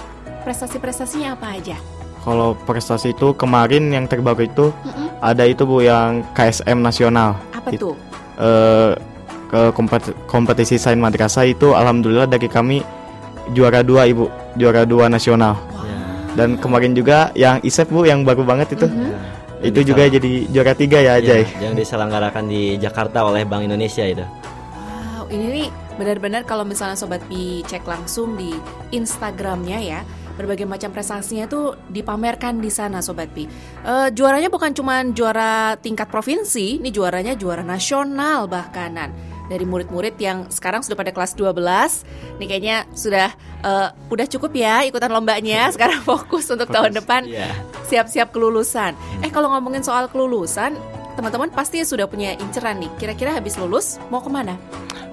[0.43, 1.75] prestasi-prestasinya apa aja?
[2.19, 5.07] Kalau prestasi itu kemarin yang terbaru itu Mm-mm.
[5.19, 7.39] ada itu Bu yang KSM nasional.
[7.51, 7.95] Apa It- tuh?
[8.35, 8.91] eh,
[9.49, 12.83] ke kompet- kompetisi sains madrasah itu alhamdulillah dari kami
[13.49, 15.57] juara dua Ibu, juara dua nasional.
[15.81, 15.97] Ya.
[16.35, 18.85] Dan kemarin juga yang ISEP Bu yang baru banget itu.
[18.85, 18.95] Mhm.
[18.95, 21.43] Yang Itu juga jadi juara tiga ya, ya, Jay.
[21.59, 24.23] yang diselenggarakan di Jakarta oleh Bank Indonesia itu.
[24.23, 25.67] Wow, ini nih
[25.99, 28.55] benar-benar kalau misalnya sobat Pi cek langsung di
[28.95, 29.99] Instagramnya ya,
[30.39, 33.43] berbagai macam prestasinya tuh dipamerkan di sana sobat Pi.
[33.83, 39.11] Eh, juaranya bukan cuma juara tingkat provinsi, ini juaranya juara nasional bahkanan.
[39.49, 41.57] Dari murid-murid yang sekarang sudah pada kelas 12
[42.37, 47.49] Nih kayaknya sudah eh, udah cukup ya ikutan lombanya Sekarang fokus untuk tahun depan Iya.
[47.83, 48.93] siap-siap kelulusan.
[49.19, 50.77] Eh kalau ngomongin soal kelulusan,
[51.13, 52.87] teman-teman pasti sudah punya inceran nih.
[52.95, 54.53] Kira-kira habis lulus mau ke mana?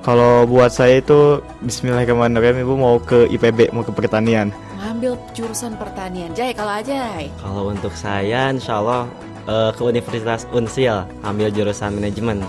[0.01, 4.53] Kalau buat saya itu Bismillahirrahmanirrahim Ibu mau ke IPB, mau ke pertanian.
[4.77, 6.31] Ngambil jurusan pertanian.
[6.31, 7.17] Jai kalau aja.
[7.41, 9.09] Kalau untuk saya, insya Allah
[9.45, 12.45] eh, ke Universitas Unsil ambil jurusan manajemen.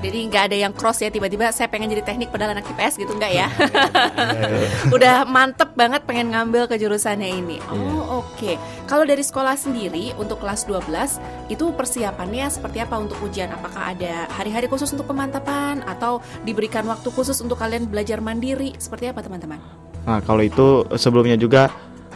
[0.00, 3.12] Jadi nggak ada yang cross ya tiba-tiba saya pengen jadi teknik padahal anak IPS gitu
[3.12, 3.46] nggak ya?
[4.96, 7.60] Udah mantep banget pengen ngambil ke jurusannya ini.
[7.68, 8.56] Oh oke.
[8.88, 13.52] Kalau dari sekolah sendiri untuk kelas 12 itu persiapannya seperti apa untuk ujian?
[13.52, 18.72] Apakah ada hari-hari khusus untuk pemantapan atau diberikan waktu khusus untuk kalian belajar mandiri?
[18.80, 19.60] Seperti apa teman-teman?
[20.08, 21.68] Nah, kalau itu sebelumnya juga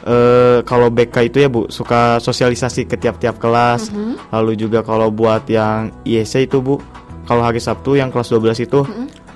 [0.05, 3.92] eh kalau BK itu ya Bu suka sosialisasi ke tiap-tiap kelas.
[4.33, 6.77] Lalu juga kalau buat yang IEC itu Bu,
[7.24, 8.80] kalau hari Sabtu yang kelas 12 itu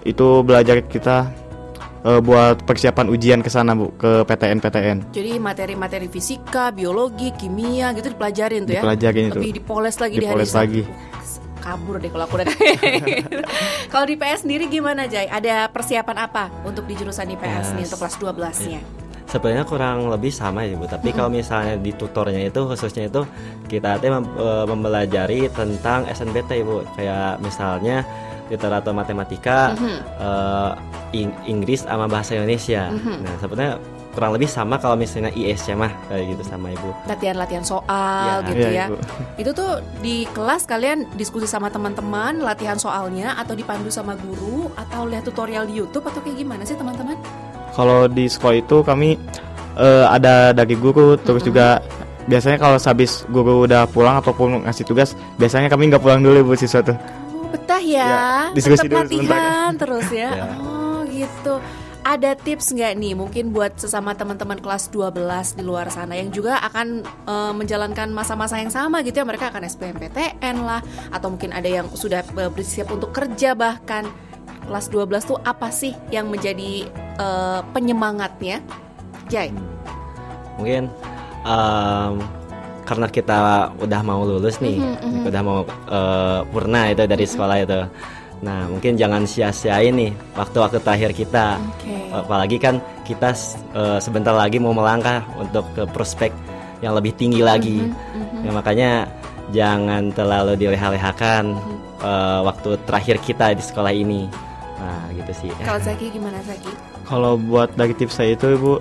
[0.02, 1.28] itu belajar kita
[2.02, 4.98] eh, buat persiapan ujian ke sana Bu ke PTN PTN.
[5.10, 8.80] Jadi materi-materi fisika, biologi, kimia gitu dipelajarin tuh ya.
[8.80, 9.38] Dipelajarin itu.
[9.38, 10.60] Lebih dipoles lagi di hari Dipoles Sabtu.
[10.62, 10.82] lagi.
[11.58, 12.46] Kabur deh kalau aku udah.
[13.92, 15.26] Kalau di PS sendiri gimana Jay?
[15.26, 17.88] Ada persiapan apa untuk di jurusan IPS nih Yes.
[17.90, 18.80] untuk kelas 12-nya?
[19.28, 23.28] Sebenarnya kurang lebih sama ya Bu, tapi kalau misalnya di tutornya itu khususnya itu
[23.66, 28.08] kita teh mem- eh, mempelajari tentang SNBT Bu, kayak misalnya
[28.48, 29.76] literatur matematika,
[30.18, 30.72] eh,
[31.14, 32.88] Ing- Inggris sama bahasa Indonesia.
[32.88, 33.76] Nah sebenarnya
[34.08, 36.90] kurang lebih sama kalau misalnya IS ya mah kayak gitu sama Ibu.
[37.06, 38.48] Latihan-latihan soal Ya.
[38.48, 38.86] gitu Iya, ya.
[38.88, 38.96] Ibu.
[39.36, 45.04] Itu tuh di kelas kalian diskusi sama teman-teman, latihan soalnya atau dipandu sama guru atau
[45.04, 47.14] lihat tutorial di YouTube atau kayak gimana sih teman-teman?
[47.78, 49.14] Kalau di sekolah itu kami
[49.78, 51.78] eh, ada dari guru, terus juga
[52.26, 56.58] biasanya kalau habis guru udah pulang ataupun ngasih tugas, biasanya kami nggak pulang dulu bu
[56.58, 56.98] siswa tuh.
[57.30, 58.02] Oh, betah ya.
[58.04, 59.38] Ya, diskusi Tetap dulu sebentar.
[59.38, 60.30] latihan terus ya.
[60.34, 60.46] Ya.
[60.58, 61.54] Oh, gitu.
[62.02, 66.56] Ada tips nggak nih mungkin buat sesama teman-teman kelas 12 di luar sana yang juga
[66.64, 70.80] akan eh, menjalankan masa-masa yang sama gitu ya mereka akan SBMPTN lah
[71.12, 74.08] atau mungkin ada yang sudah eh, bersiap untuk kerja bahkan
[74.68, 76.84] kelas 12 tuh apa sih yang menjadi
[77.18, 78.60] eh, penyemangatnya?
[79.26, 79.50] Jai.
[80.60, 80.92] Mungkin
[81.44, 82.12] em,
[82.84, 83.38] karena kita
[83.76, 87.80] udah mau lulus nih, Mhm, udah mau eh, purna itu dari sekolah itu.
[88.38, 91.58] Nah mungkin jangan sia-siain nih waktu-waktu terakhir kita.
[91.58, 91.96] Oke.
[92.12, 93.32] Apalagi kan kita
[93.74, 96.30] eh, sebentar lagi mau melangkah untuk ke prospek
[96.80, 97.88] yang lebih tinggi lagi.
[97.88, 98.90] Mhm, Ya, makanya
[99.50, 101.44] jangan terlalu dileha-lehakan
[102.00, 104.30] eh, waktu terakhir kita di sekolah ini.
[104.78, 105.50] Nah gitu sih.
[105.58, 106.70] Kalau Zaki gimana Zaki?
[107.04, 108.78] Kalau buat dari tips saya itu ibu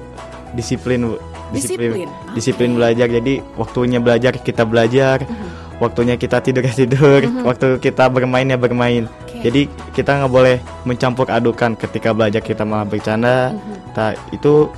[0.53, 1.15] disiplin bu,
[1.51, 2.77] Disiplin, disiplin oke.
[2.79, 3.07] belajar.
[3.09, 5.79] Jadi waktunya belajar kita belajar, Mhm.
[5.79, 9.07] waktunya kita tidur ya tidur, waktu kita bermain ya bermain.
[9.23, 9.43] Oke.
[9.43, 13.55] Jadi kita nggak boleh mencampur adukan ketika belajar kita malah bercanda.
[13.55, 13.75] Mhm.
[13.95, 14.69] Nah, itu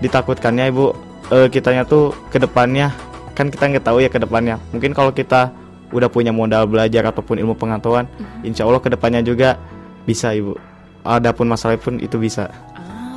[0.00, 0.94] ditakutkannya ibu
[1.30, 2.92] eh, kitanya tuh ke depannya
[3.32, 4.60] kan kita nggak tahu ya ke depannya.
[4.70, 5.48] Mungkin kalau kita
[5.88, 8.46] udah punya modal belajar ataupun ilmu pengetahuan, Mhm.
[8.46, 9.56] insya Allah ke depannya juga
[10.06, 10.58] bisa ibu.
[11.02, 12.50] Adapun masalah pun itu bisa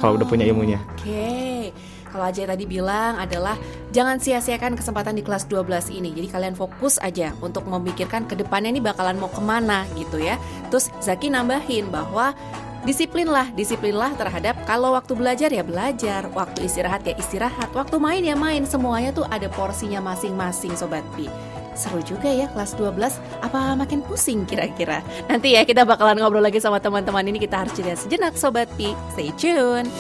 [0.02, 0.82] kalau udah punya ilmunya.
[0.98, 1.74] Oke.
[2.16, 3.60] Kalau Ajay tadi bilang adalah
[3.92, 6.16] jangan sia-siakan kesempatan di kelas 12 ini.
[6.16, 10.40] Jadi kalian fokus aja untuk memikirkan ke depannya ini bakalan mau ke mana gitu ya.
[10.72, 12.32] Terus Zaki nambahin bahwa
[12.88, 18.40] disiplinlah, disiplinlah terhadap kalau waktu belajar ya belajar, waktu istirahat ya istirahat, waktu main ya
[18.40, 18.64] main.
[18.64, 21.28] Semuanya tuh ada porsinya masing-masing Sobat Pi.
[21.76, 25.04] Seru juga ya kelas 12 Apa makin pusing kira-kira?
[25.28, 27.38] Nanti ya kita bakalan ngobrol lagi sama teman-teman ini.
[27.38, 28.96] Kita harus jeda sejenak Sobat Pi.
[29.14, 29.92] Stay tune.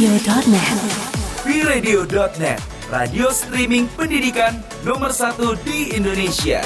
[0.00, 0.80] Radio.net
[1.44, 6.64] Viradio.net, radio streaming pendidikan nomor satu di Indonesia.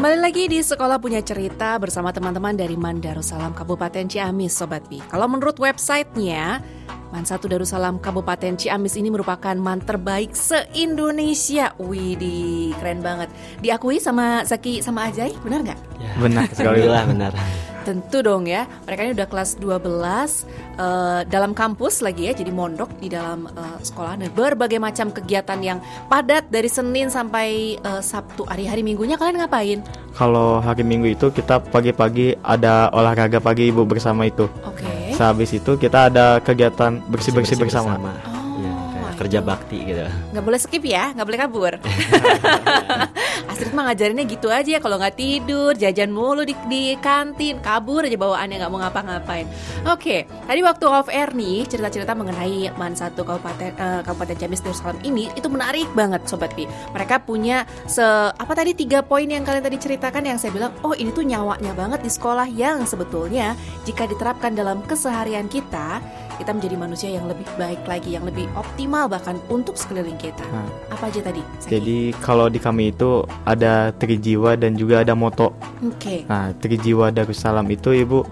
[0.00, 4.96] Kembali lagi di Sekolah Punya Cerita bersama teman-teman dari Man Darussalam Kabupaten Ciamis Sobat Pi
[4.96, 6.64] Kalau menurut websitenya
[7.12, 13.28] Man Satu Darussalam Kabupaten Ciamis ini merupakan man terbaik se-Indonesia Widih, keren banget
[13.60, 15.78] Diakui sama Zaki sama Ajay, benar nggak?
[16.00, 16.80] Ya, Benar sekali.
[16.80, 17.32] Alhamdulillah benar.
[17.80, 22.92] Tentu dong ya, mereka ini udah kelas 12 eh, dalam kampus lagi ya, jadi mondok
[23.00, 25.78] di dalam eh, sekolah dan berbagai macam kegiatan yang
[26.12, 28.44] padat dari Senin sampai eh, Sabtu.
[28.44, 29.80] Hari-hari minggunya kalian ngapain?
[30.10, 34.50] Kalau hari Minggu itu kita pagi-pagi ada olahraga pagi ibu bersama itu.
[34.66, 35.14] Oke.
[35.14, 37.96] Sehabis itu kita ada kegiatan bersih-bersih bersama.
[37.96, 40.04] Oh, Iya, kayak my kerja bakti gitu.
[40.34, 41.72] Nggak boleh skip ya, nggak boleh kabur.
[43.60, 48.16] Astrid mah ngajarinnya gitu aja kalau nggak tidur, jajan mulu di, di kantin, kabur aja
[48.16, 49.44] bawaannya nggak mau ngapa-ngapain.
[49.84, 54.96] Oke, tadi waktu off air nih cerita-cerita mengenai Man satu Kabupaten eh, Kabupaten Ciamis Darussalam
[55.04, 56.64] ini itu menarik banget Sobat Pi.
[56.96, 58.00] Mereka punya se
[58.32, 61.76] apa tadi tiga poin yang kalian tadi ceritakan yang saya bilang, oh ini tuh nyawanya
[61.76, 63.52] banget di sekolah yang sebetulnya
[63.84, 66.00] jika diterapkan dalam keseharian kita
[66.40, 70.40] kita menjadi manusia yang lebih baik lagi, yang lebih optimal bahkan untuk sekeliling kita.
[70.48, 71.44] Nah, Apa aja tadi?
[71.60, 71.68] Zaki?
[71.68, 75.52] jadi kalau di kami itu ada trijiwa dan juga ada moto.
[75.84, 76.24] Oke.
[76.24, 78.24] Nah, trijiwa Darussalam itu ibu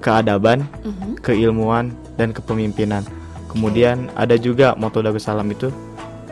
[0.00, 1.20] keadaban, Mhm.
[1.20, 3.04] keilmuan, dan kepemimpinan.
[3.52, 5.68] Kemudian ada juga moto Darussalam itu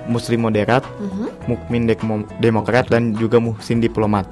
[0.02, 1.46] Muslim moderat, Mhm.
[1.46, 4.26] mukmin demo- demokrat, dan juga muhsin diplomat.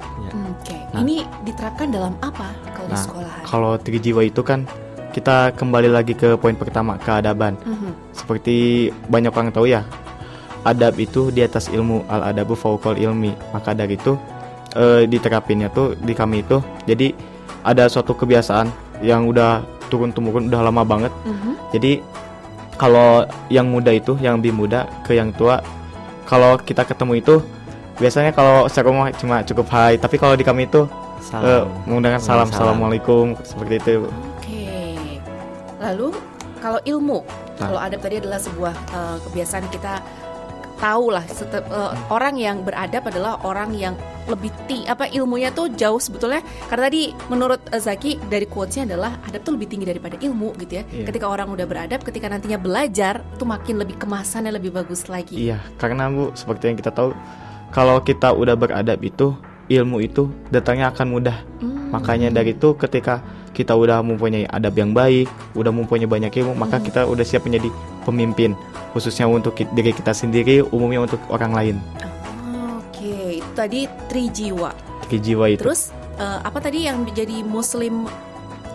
[0.51, 0.75] Oke.
[0.91, 0.99] Nah.
[0.99, 3.43] Ini diterapkan dalam apa kalau di Nah, sekolahan?
[3.47, 4.67] kalau trijiwa itu kan
[5.11, 7.59] kita kembali lagi ke poin pertama keadaban.
[7.61, 8.15] Mhm.
[8.15, 8.55] Seperti
[9.05, 9.83] banyak orang tahu ya,
[10.63, 14.13] adab itu di atas ilmu al adabu fauqal ilmi maka dari itu
[14.71, 17.11] eh, diterapinnya tuh di kami itu jadi
[17.61, 18.69] ada suatu kebiasaan
[19.01, 21.51] yang udah turun temurun udah lama banget Mhm.
[21.73, 21.91] jadi
[22.77, 25.59] kalau yang muda itu yang lebih muda ke yang tua
[26.25, 27.35] kalau kita ketemu itu
[27.97, 31.65] biasanya kalau secara umum cuma cukup hai tapi kalau di kami itu eh, Salam.
[31.85, 32.49] menggunakan salam Salam.
[32.49, 34.05] assalamualaikum seperti itu.
[35.81, 36.13] Lalu
[36.57, 37.25] kalau ilmu,
[37.57, 37.67] Nah.
[37.67, 39.93] kalau adab tadi adalah sebuah eh, kebiasaan kita
[40.77, 43.93] tahu lah sete- eh, orang yang beradab adalah orang yang
[44.25, 49.13] lebih tinggi apa ilmunya tuh jauh sebetulnya karena tadi menurut eh, Zaki dari quotesnya adalah
[49.21, 50.83] adab tuh lebih tinggi daripada ilmu gitu ya.
[50.85, 51.05] Iya.
[51.05, 55.37] Ketika orang udah beradab, ketika nantinya belajar tuh makin lebih kemasannya lebih bagus lagi.
[55.37, 57.13] Iya, karena Bu, seperti yang kita tahu,
[57.69, 59.37] kalau kita udah beradab itu,
[59.71, 61.37] ilmu itu datangnya akan mudah.
[61.59, 61.91] Hmm.
[61.91, 66.79] Makanya dari itu ketika kita udah mempunyai adab yang baik, udah mempunyai banyak ilmu, maka
[66.79, 66.85] Hmm.
[66.87, 67.67] kita udah siap menjadi
[68.03, 68.55] pemimpin,
[68.91, 71.75] khususnya untuk diri kita sendiri, umumnya untuk orang lain.
[72.79, 74.71] Oke, itu tadi trijiwa.
[75.07, 75.61] Ki jiwa itu.
[75.61, 78.07] Terus eh, apa tadi yang menjadi muslim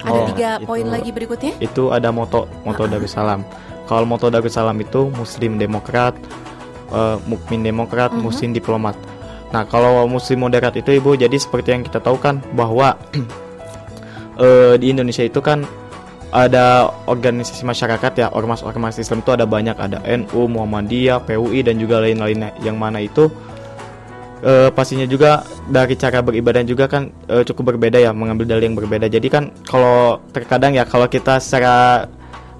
[0.05, 1.57] ada Oh, tiga poin lagi berikutnya?
[1.59, 3.41] itu ada moto moto Darussalam.
[3.87, 6.13] Kalau moto Darussalam itu Muslim demokrat,
[6.91, 8.21] eh, mukmin demokrat, Mhm.
[8.21, 8.95] muslim diplomat.
[9.55, 12.99] Nah kalau Muslim moderat itu ibu, jadi seperti yang kita tahu kan bahwa
[14.43, 15.63] eh, di Indonesia itu kan
[16.35, 22.03] ada organisasi masyarakat ya ormas-ormas Islam itu ada banyak ada NU, Muhammadiyah, PUI dan juga
[22.03, 22.51] lain-lainnya.
[22.61, 23.31] Yang mana itu
[24.43, 28.77] eh, pastinya juga dari cara beribadah juga kan eh, cukup berbeda ya mengambil dalih yang
[28.77, 29.07] berbeda.
[29.07, 32.05] Jadi kan kalau terkadang ya kalau kita secara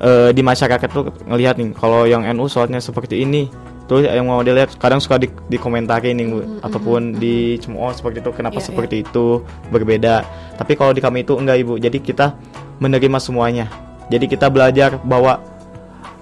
[0.01, 3.51] eh, di masyarakat tuh ngelihat nih kalau yang NU sholatnya seperti ini
[3.87, 8.31] terus yang mau dilihat kadang suka di, dikomentarin nih Bu, ataupun di cemooh seperti itu
[8.35, 8.69] kenapa Iya, iya.
[8.69, 9.27] seperti itu?
[9.71, 10.15] Berbeda.
[10.59, 11.79] Tapi kalau di kami itu enggak ibu.
[11.79, 12.35] Jadi kita
[12.83, 13.71] menerima semuanya.
[14.11, 15.39] Jadi kita belajar bahwa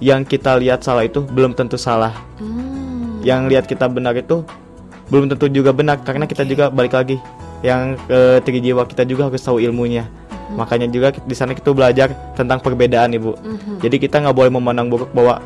[0.01, 2.13] yang kita lihat salah itu belum tentu salah.
[2.37, 3.25] Hmm.
[3.25, 4.45] yang lihat kita benar itu
[5.09, 6.51] belum tentu juga benar karena kita Oke.
[6.53, 7.17] juga balik lagi.
[7.65, 10.05] Yang ke tinggi jiwa kita juga harus tahu ilmunya.
[10.53, 13.33] Makanya juga di sana kita belajar tentang perbedaan ibu.
[13.41, 13.81] Mhm.
[13.81, 15.41] jadi kita nggak boleh memandang buruk bahwa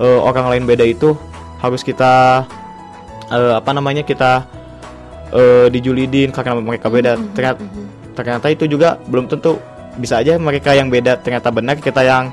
[0.00, 1.12] eh, orang lain beda itu
[1.58, 2.44] harus kita
[3.30, 4.46] eh, apa namanya kita
[5.34, 7.18] eh, dijulidin karena mereka beda.
[7.18, 7.86] Mhm, ternyata mhm.
[8.14, 9.58] ternyata itu juga belum tentu
[9.98, 11.18] bisa aja mereka yang beda.
[11.22, 12.30] Ternyata benar kita yang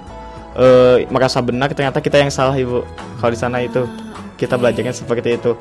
[0.57, 2.85] eh, merasa benar ternyata kita yang salah ibu.
[3.21, 3.85] Kalau di sana itu
[4.15, 5.55] Ah, kita belajarnya seperti itu.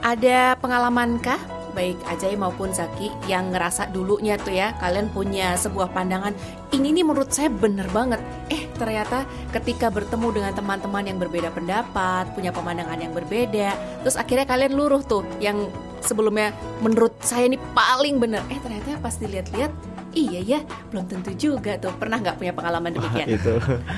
[0.00, 6.34] Ada pengalamankah baik Ajay maupun Zaki yang ngerasa dulunya tuh ya kalian punya sebuah pandangan
[6.70, 8.22] ini nih menurut saya bener banget.
[8.50, 13.74] Eh ternyata ketika bertemu dengan teman-teman yang berbeda pendapat punya pemandangan yang berbeda
[14.06, 15.66] terus akhirnya kalian luruh tuh yang
[16.00, 18.40] sebelumnya menurut saya ini paling bener.
[18.48, 19.72] Eh ternyata pas dilihat-lihat
[20.10, 21.94] iya ya belum tentu juga tuh.
[21.98, 23.26] Pernah nggak punya pengalaman demikian?
[23.30, 23.54] itu.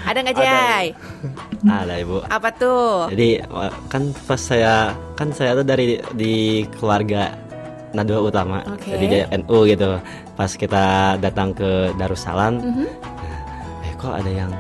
[0.09, 0.87] Ada nggak Jay?
[1.65, 2.25] Ada ibu.
[2.27, 3.09] apa tuh?
[3.13, 3.45] Jadi
[3.93, 7.33] kan pas saya kan saya tuh dari di keluarga
[7.93, 9.89] Nadwa Utama, jadi dari NU gitu.
[10.33, 10.85] Pas kita
[11.17, 12.87] datang ke Darussalam, Mhm.
[13.85, 14.51] eh kok ada yang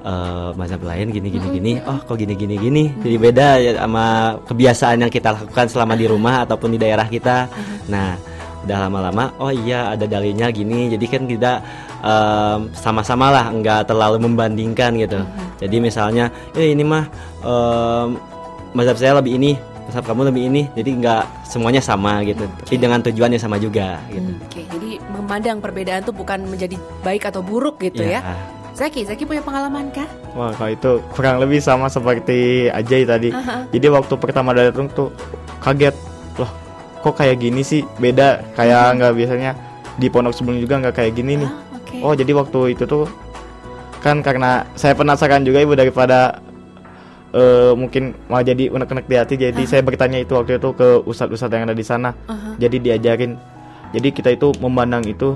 [0.00, 1.56] eh, mazhab lain gini gini Mm-mm.
[1.60, 1.72] gini.
[1.84, 2.84] Oh kok gini gini gini.
[3.04, 7.52] Jadi beda ya sama kebiasaan yang kita lakukan selama di rumah ataupun di daerah kita.
[7.92, 8.16] Nah
[8.64, 10.88] udah lama-lama, oh iya ada dalilnya gini.
[10.88, 11.52] Jadi kan kita
[12.00, 15.20] em, sama-sama lah, nggak terlalu membandingkan gitu.
[15.60, 17.04] Jadi misalnya, eh ini mah
[17.44, 18.08] em,
[18.72, 19.52] mazhab saya lebih ini,
[19.90, 20.62] mazhab kamu lebih ini.
[20.72, 22.46] Jadi nggak semuanya sama gitu.
[22.46, 24.30] Tapi dengan tujuannya sama juga gitu.
[24.30, 28.22] Hmm, Oke, jadi memandang perbedaan tuh bukan menjadi baik atau buruk gitu Iya.
[28.22, 28.34] ya.
[28.70, 30.06] Zaki, Zaki punya pengalaman kah?
[30.30, 33.66] wah kalau itu kurang lebih sama seperti Ajay tadi Aha.
[33.68, 35.10] jadi waktu pertama datang tuh
[35.58, 35.90] kaget
[36.38, 36.46] loh
[37.02, 39.58] kok kayak gini sih beda kayak nggak biasanya
[39.98, 41.96] di pondok sebelumnya juga nggak kayak gini nih Ah, Oke.
[41.98, 43.10] oh jadi waktu itu tuh
[43.98, 46.38] kan karena saya penasaran juga ibu daripada
[47.32, 49.34] eh, mungkin malah jadi unek-unek di hati.
[49.36, 52.10] Jadi saya bertanya itu waktu itu ke ustadz-ustadz yang ada di sana.
[52.26, 52.54] Aha.
[52.56, 53.34] jadi diajarin.
[53.90, 55.34] Jadi kita itu memandang itu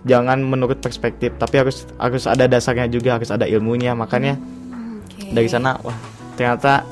[0.00, 3.92] jangan menurut perspektif tapi harus harus ada dasarnya juga harus ada ilmunya.
[3.92, 5.32] Makanya Hmm, Oke.
[5.32, 5.96] dari sana wah
[6.36, 6.84] ternyata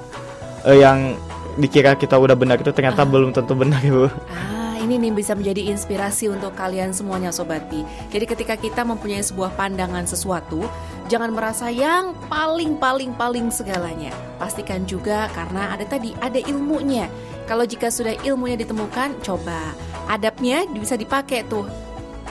[0.65, 1.17] eh, yang
[1.57, 4.07] dikira kita udah benar itu ternyata belum tentu benar ibu.
[4.07, 7.85] Ah, ini nih bisa menjadi inspirasi untuk kalian semuanya Sobat Pi.
[8.09, 10.65] Jadi ketika kita mempunyai sebuah pandangan sesuatu,
[11.13, 14.17] jangan merasa yang paling-paling-paling segalanya.
[14.41, 17.05] Pastikan juga karena ada tadi, ada ilmunya.
[17.45, 19.77] Kalau jika sudah ilmunya ditemukan, coba
[20.09, 21.69] adabnya bisa dipakai tuh.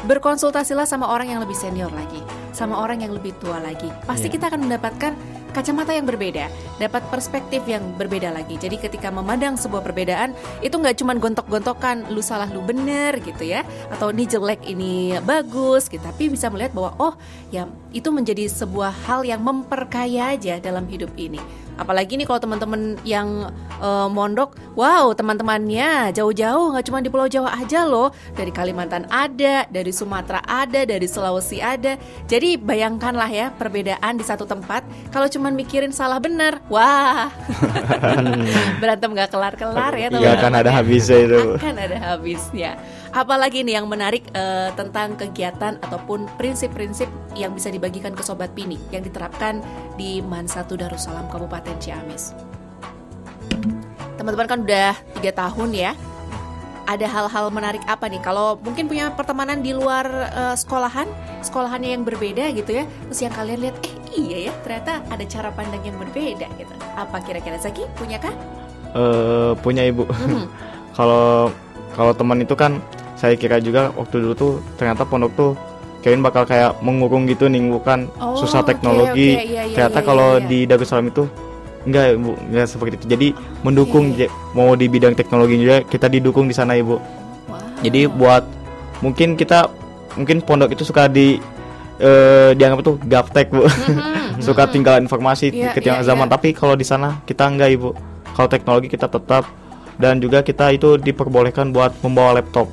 [0.10, 2.22] Berkonsultasilah sama orang yang lebih senior lagi,
[2.58, 3.90] sama orang yang lebih tua lagi.
[4.10, 4.34] Pasti Iya.
[4.34, 5.14] kita akan mendapatkan
[5.58, 8.62] kacamata yang berbeda, dapat perspektif yang berbeda lagi.
[8.62, 13.66] Jadi ketika memandang sebuah perbedaan, itu nggak cuma gontok-gontokan lu salah lu bener gitu ya,
[13.90, 17.14] atau ini jelek ini bagus gitu, tapi bisa melihat bahwa oh
[17.50, 21.40] ya itu menjadi sebuah hal yang memperkaya aja dalam hidup ini.
[21.78, 27.54] Apalagi nih kalau teman-teman yang uh, mondok, wow teman-temannya jauh-jauh nggak cuma di Pulau Jawa
[27.54, 31.96] aja loh, dari Kalimantan ada, dari Sumatera ada, dari Sulawesi ada.
[32.26, 34.82] Jadi bayangkanlah ya perbedaan di satu tempat.
[35.14, 37.30] Kalau cuma mikirin salah benar, wah
[38.82, 40.38] berantem nggak kelar-kelar ya teman-teman.
[40.42, 41.42] akan ada habisnya itu.
[41.62, 42.72] Akan ada habisnya.
[43.18, 48.78] Apalagi nih yang menarik uh, tentang kegiatan ataupun prinsip-prinsip yang bisa dibagikan ke Sobat Pini
[48.94, 49.58] yang diterapkan
[49.98, 52.38] di Man 1 Darussalam Kabupaten Ciamis.
[54.22, 55.92] Teman-teman kan udah tiga tahun ya.
[56.86, 58.22] Ada hal-hal menarik apa nih?
[58.22, 60.06] Kalau mungkin punya pertemanan di luar
[60.38, 61.10] uh, sekolahan,
[61.42, 62.86] sekolahannya yang berbeda gitu ya.
[63.10, 66.74] Terus yang kalian lihat, eh iya ya, ternyata ada cara pandang yang berbeda gitu.
[66.94, 68.36] Apa kira-kira Zaki punya kah?
[68.94, 70.06] Uh, punya ibu.
[70.06, 70.46] Hmm.
[70.98, 71.50] Kalau
[71.98, 72.78] kalau teman itu kan
[73.18, 75.52] saya kira juga waktu dulu tuh ternyata pondok tuh
[76.06, 79.34] Kevin bakal kayak mengurung gitu nih bukan oh, susah teknologi.
[79.34, 79.52] Okay, okay.
[79.52, 80.48] Yeah, yeah, ternyata yeah, kalau yeah.
[80.48, 81.24] di Darussalam itu
[81.84, 83.08] enggak ibu enggak seperti itu.
[83.12, 83.28] Jadi
[83.66, 84.30] mendukung okay.
[84.54, 87.02] mau di bidang teknologi juga kita didukung di sana ibu.
[87.50, 87.60] Wow.
[87.82, 88.44] Jadi buat
[89.02, 89.68] mungkin kita
[90.16, 91.42] mungkin pondok itu suka di
[92.00, 96.30] uh, dianggap tuh gaptek bu, mm-hmm, suka tinggal informasi yeah, ketika yeah, zaman.
[96.30, 96.34] Yeah.
[96.38, 97.92] Tapi kalau di sana kita enggak ibu.
[98.38, 99.50] Kalau teknologi kita tetap
[99.98, 102.70] dan juga kita itu diperbolehkan buat membawa laptop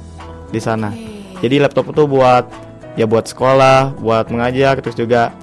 [0.54, 0.94] di sana.
[0.94, 1.50] Okay.
[1.50, 2.46] Jadi laptop itu buat
[2.94, 5.34] ya buat sekolah, buat mengajar, terus juga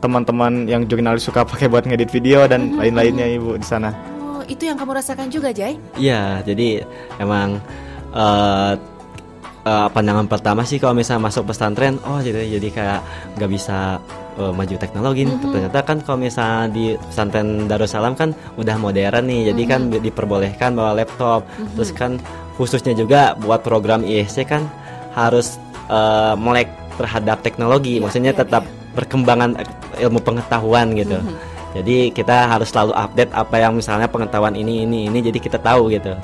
[0.00, 2.80] teman-teman yang jurnalis suka pakai buat ngedit video dan mm-hmm.
[2.80, 3.92] lain-lainnya ibu di sana.
[4.20, 5.80] Oh, itu yang kamu rasakan juga, Jai?
[5.96, 6.84] Iya, jadi
[7.16, 7.60] emang
[8.12, 8.72] uh,
[9.64, 13.00] uh, pandangan pertama sih kalau misalnya masuk pesantren, oh jadi jadi kayak
[13.40, 14.00] nggak bisa
[14.36, 15.24] uh, maju teknologi.
[15.24, 15.52] Mm-hmm.
[15.56, 19.92] Ternyata kan kalau misalnya di pesantren Darussalam kan udah modern nih, jadi mm-hmm.
[19.92, 21.80] kan diperbolehkan bawa laptop, mm-hmm.
[21.80, 22.20] terus kan
[22.54, 24.66] khususnya juga buat program ISC kan
[25.14, 25.58] harus
[25.90, 28.72] uh, melek terhadap teknologi, ya, maksudnya ya, tetap ya.
[28.94, 29.58] perkembangan
[29.98, 31.18] ilmu pengetahuan gitu.
[31.18, 31.52] Mm -hmm.
[31.74, 35.90] Jadi kita harus selalu update apa yang misalnya pengetahuan ini ini ini jadi kita tahu
[35.90, 36.14] gitu.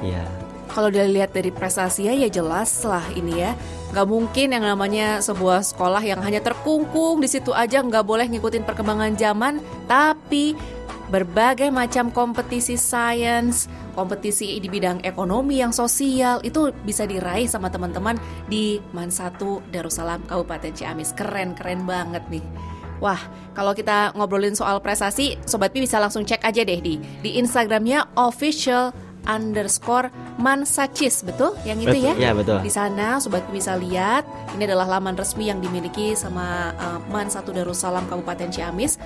[0.00, 0.24] Ya.
[0.72, 3.52] Kalau dilihat dari prestasinya ya jelas lah ini ya.
[3.94, 8.66] Gak mungkin yang namanya sebuah sekolah yang hanya terkungkung di situ aja nggak boleh ngikutin
[8.66, 10.58] perkembangan zaman, tapi
[11.08, 18.16] berbagai macam kompetisi sains, kompetisi di bidang ekonomi yang sosial itu bisa diraih sama teman-teman
[18.48, 19.38] di Man 1
[19.68, 21.12] Darussalam Kabupaten Ciamis.
[21.12, 22.44] Keren-keren banget nih.
[23.02, 23.20] Wah,
[23.52, 28.16] kalau kita ngobrolin soal prestasi, Sobat Pi bisa langsung cek aja deh di di Instagramnya
[28.16, 32.14] official underscore mansacis betul yang itu betul, ya?
[32.16, 32.58] ya betul.
[32.60, 37.50] Di sana sobat bisa lihat ini adalah laman resmi yang dimiliki sama uh, Man Satu
[37.50, 39.00] Darussalam Kabupaten Ciamis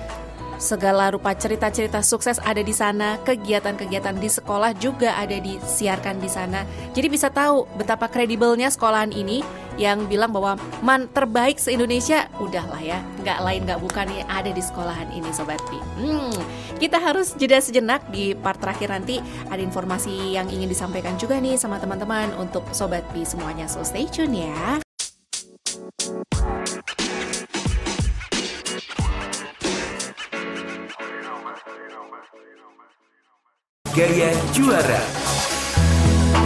[0.59, 6.67] segala rupa cerita-cerita sukses ada di sana, kegiatan-kegiatan di sekolah juga ada disiarkan di sana.
[6.91, 9.41] Jadi bisa tahu betapa kredibelnya sekolahan ini
[9.79, 14.59] yang bilang bahwa man terbaik se-Indonesia udahlah ya, nggak lain nggak bukan yang ada di
[14.59, 15.79] sekolahan ini Sobat Pi.
[15.95, 16.35] Hmm,
[16.83, 21.55] kita harus jeda sejenak di part terakhir nanti ada informasi yang ingin disampaikan juga nih
[21.55, 23.71] sama teman-teman untuk Sobat Pi semuanya.
[23.71, 24.88] So stay tune ya.
[33.99, 35.18] Gaya Juara.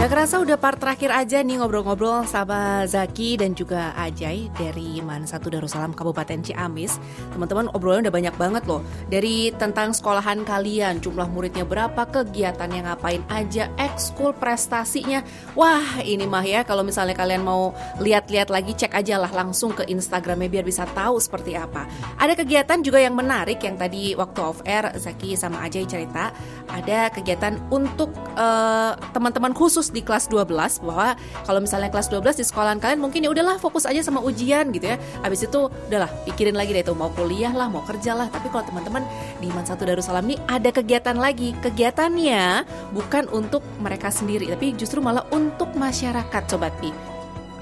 [0.04, 5.24] Gak kerasa udah part terakhir aja nih ngobrol-ngobrol sama Zaki dan juga Ajay dari Man
[5.24, 7.00] Satu Darussalam Kabupaten Ciamis.
[7.32, 8.84] Teman-teman obrolannya udah banyak banget loh.
[9.08, 15.24] Dari tentang sekolahan kalian, jumlah muridnya berapa, kegiatan yang ngapain aja, ekskul prestasinya.
[15.56, 19.88] Wah ini mah ya kalau misalnya kalian mau lihat-lihat lagi cek aja lah langsung ke
[19.88, 21.88] Instagramnya biar bisa tahu seperti apa.
[22.20, 26.28] Ada kegiatan juga yang menarik yang tadi waktu off air Zaki sama Ajay cerita.
[26.68, 31.14] Ada kegiatan untuk uh, teman-teman khusus di kelas 12 bahwa
[31.46, 34.90] kalau misalnya kelas 12 di sekolahan kalian mungkin ya udahlah fokus aja sama ujian gitu
[34.90, 34.98] ya.
[35.22, 38.26] Habis itu udahlah pikirin lagi deh tuh mau kuliah lah, mau kerja lah.
[38.26, 39.06] Tapi kalau teman-teman
[39.38, 41.54] di Iman Satu Darussalam ini ada kegiatan lagi.
[41.62, 46.90] Kegiatannya bukan untuk mereka sendiri tapi justru malah untuk masyarakat sobat Pi.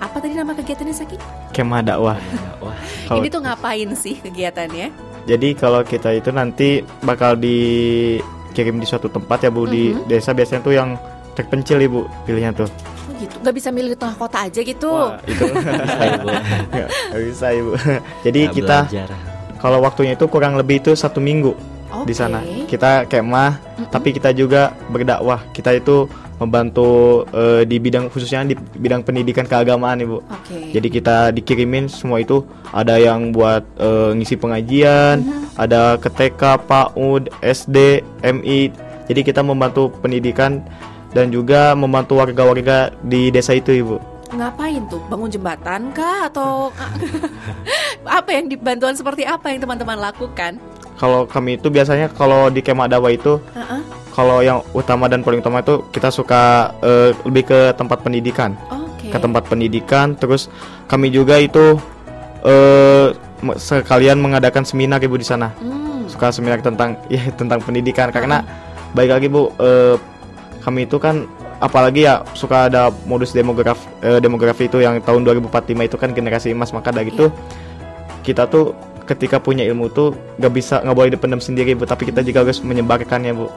[0.03, 1.15] Apa tadi nama kegiatannya Saki?
[1.55, 2.19] Kemah dakwah.
[3.19, 4.91] Ini tuh ngapain sih kegiatannya?
[5.31, 9.75] Jadi kalau kita itu nanti bakal dikirim di suatu tempat ya Bu mm -hmm.
[9.75, 10.01] di mhm.
[10.11, 10.99] desa biasanya tuh yang
[11.33, 15.19] terpencil ibu pilihnya tuh oh gitu nggak bisa milih di tengah kota aja gitu Wah,
[15.25, 15.43] itu
[15.87, 16.29] bisa ibu
[16.73, 17.71] nggak bisa ibu
[18.27, 18.79] jadi gak kita
[19.63, 21.55] kalau waktunya itu kurang lebih itu satu minggu
[21.93, 22.07] okay.
[22.09, 23.87] di sana kita kemah mm -hmm.
[23.93, 26.11] tapi kita juga berdakwah kita itu
[26.43, 30.19] membantu uh, di bidang khususnya di bidang pendidikan keagamaan ibu.
[30.43, 30.75] Okay.
[30.75, 32.43] Jadi kita dikirimin semua itu
[32.75, 35.63] ada yang buat uh, ngisi pengajian, mm -hmm.
[35.63, 38.75] ada ke TK, PAUD, SD, MI.
[39.07, 40.67] Jadi kita membantu pendidikan
[41.13, 43.97] dan juga membantu warga-warga di desa itu ibu.
[44.31, 44.97] ngapain tuh?
[45.07, 46.73] Bangun jembatan kah atau
[48.09, 50.57] apa yang dibantuan seperti apa yang teman-teman lakukan?
[50.97, 53.81] Kalau kami itu biasanya kalau di kemah dakwah itu Uh-uh.
[54.11, 58.57] kalau yang utama dan paling utama itu kita suka eh, lebih ke tempat pendidikan.
[58.71, 59.11] Oke.
[59.11, 60.47] ke tempat pendidikan terus
[60.87, 61.77] kami juga itu
[63.43, 66.07] me- sekalian mengadakan seminar ibu di sana Hmm.
[66.07, 68.47] suka seminar tentang ya tentang pendidikan karena
[68.93, 69.97] baik lagi bu eh,
[70.63, 71.27] kami itu kan
[71.59, 76.55] apalagi ya suka ada modus demograf eh, demografi itu yang tahun 2045 itu kan generasi
[76.55, 77.31] emas maka dari itu
[78.23, 81.85] kita tuh ketika punya ilmu tuh nggak bisa nggak boleh dipendam sendiri bu.
[81.85, 83.51] Tapi kita juga harus menyebarkannya bu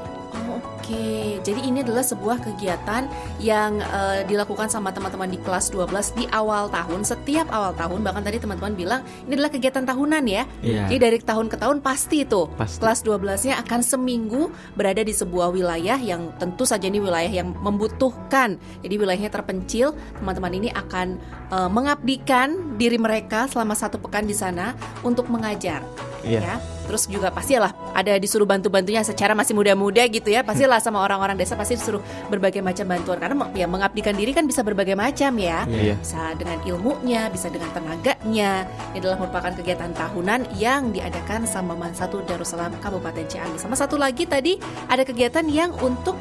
[1.95, 3.07] adalah sebuah kegiatan
[3.39, 7.07] yang eh, dilakukan sama teman-teman di kelas 12 di awal tahun.
[7.07, 10.43] Setiap awal tahun, bahkan tadi teman-teman bilang ini adalah kegiatan tahunan ya.
[10.59, 10.91] Iya.
[10.91, 12.83] Jadi dari tahun ke tahun pasti itu Pasti.
[12.83, 18.59] kelas 12-nya akan seminggu berada di sebuah wilayah yang tentu saja ini wilayah yang membutuhkan.
[18.83, 21.15] Jadi wilayahnya terpencil, teman-teman ini akan
[21.55, 25.79] eh, mengabdikan diri mereka selama satu pekan di sana untuk mengajar.
[26.27, 26.41] Iya.
[26.41, 26.55] Ya,
[26.85, 30.45] terus juga pastilah ada disuruh bantu-bantunya secara masih muda-muda gitu ya.
[30.45, 34.61] Pastilah sama orang-orang desa pasti disuruh berbagai macam bantuan karena ya mengabdikan diri kan bisa
[34.61, 35.65] berbagai macam ya.
[35.65, 35.95] Iya.
[35.99, 38.69] Bisa dengan ilmunya, bisa dengan tenaganya.
[38.93, 43.65] Ini adalah merupakan kegiatan tahunan yang diadakan sama Man Satu Darussalam Kabupaten Ciamis.
[43.65, 46.15] Sama satu lagi tadi ada kegiatan yang untuk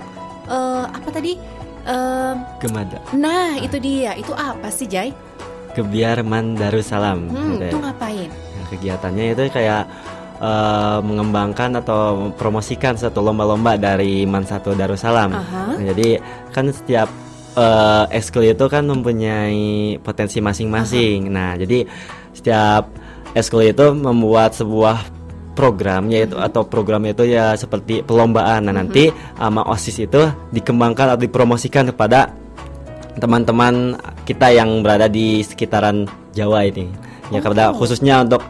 [0.48, 1.36] eh, apa tadi?
[1.84, 2.96] Em, Gemada.
[3.12, 4.16] nah, itu dia.
[4.16, 5.12] Itu apa sih, Jai?
[5.76, 7.28] Kebiarman Darussalam.
[7.28, 8.30] Hmm, itu ngapain?
[8.30, 9.84] Nah, kegiatannya itu kayak
[10.40, 15.30] eh, mengembangkan atau mempromosikan satu lomba-lomba dari Mansatu Darussalam.
[15.34, 15.78] Aha.
[15.78, 16.18] Nah, jadi
[16.50, 17.08] kan setiap
[17.54, 21.30] eh, ekskul itu kan mempunyai potensi masing-masing.
[21.30, 21.86] Nah, jadi
[22.34, 22.90] setiap
[23.34, 25.14] ekskul itu membuat sebuah
[25.54, 28.66] program yaitu atau program itu ya seperti perlombaan.
[28.66, 32.34] Nah, nanti sama OSIS itu dikembangkan atau dipromosikan kepada
[33.14, 33.94] teman-teman
[34.26, 36.90] kita yang berada di sekitaran Jawa ini.
[37.30, 37.78] Ya, kepada Oh.
[37.78, 38.42] khususnya untuk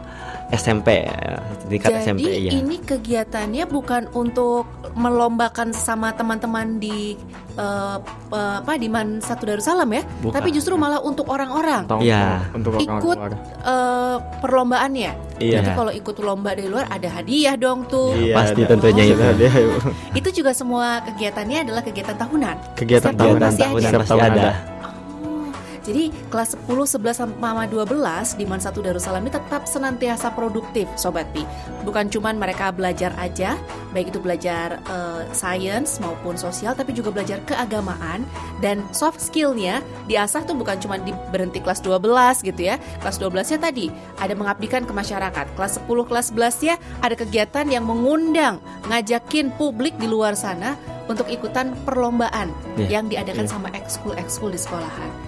[0.47, 2.51] SMP, ya, tingkat Jadi SMP ya.
[2.53, 7.17] ini kegiatannya bukan untuk melombakan sama teman-teman di
[7.55, 7.97] eh,
[8.29, 10.35] eh, apa di Man Satu Darussalam ya, Bukan.
[10.35, 12.45] tapi justru malah untuk orang-orang Iya.
[12.51, 13.41] untuk ikut orang-orang.
[13.63, 15.11] eh, perlombaan ya.
[15.35, 15.59] Iya.
[15.59, 18.13] Jadi kalau ikut lomba dari luar ada hadiah dong tuh.
[18.13, 18.69] Iya, Pasti ada.
[18.69, 19.23] tentunya Oh, itu.
[19.25, 19.75] ada, Ibu.
[20.13, 22.55] Itu juga semua kegiatannya adalah kegiatan tahunan.
[22.75, 23.47] Kegiatan Setiap tahun tahunan.
[23.49, 23.65] pasti ada.
[23.65, 24.49] tahunan Setiap pasti tahun ada.
[25.85, 31.29] Jadi kelas 10, 11 sama 12 di Man 1 Darussalam ini tetap senantiasa produktif Sobat
[31.29, 31.45] Pi.
[31.85, 33.53] Bukan cuman mereka belajar aja,
[33.93, 38.25] baik itu belajar eh, science maupun sosial tapi juga belajar keagamaan
[38.65, 42.81] dan soft skillnya diasah tuh bukan cuma di berhenti kelas 12 gitu ya.
[43.05, 45.45] Kelas 12-nya tadi ada mengabdikan ke masyarakat.
[45.53, 46.75] Kelas 10, kelas 11-nya
[47.05, 48.57] ada kegiatan yang mengundang,
[48.89, 50.73] ngajakin publik di luar sana
[51.05, 52.99] untuk ikutan perlombaan Iya.
[52.99, 55.24] yang diadakan sama ekskul-ekskul di sekolahan.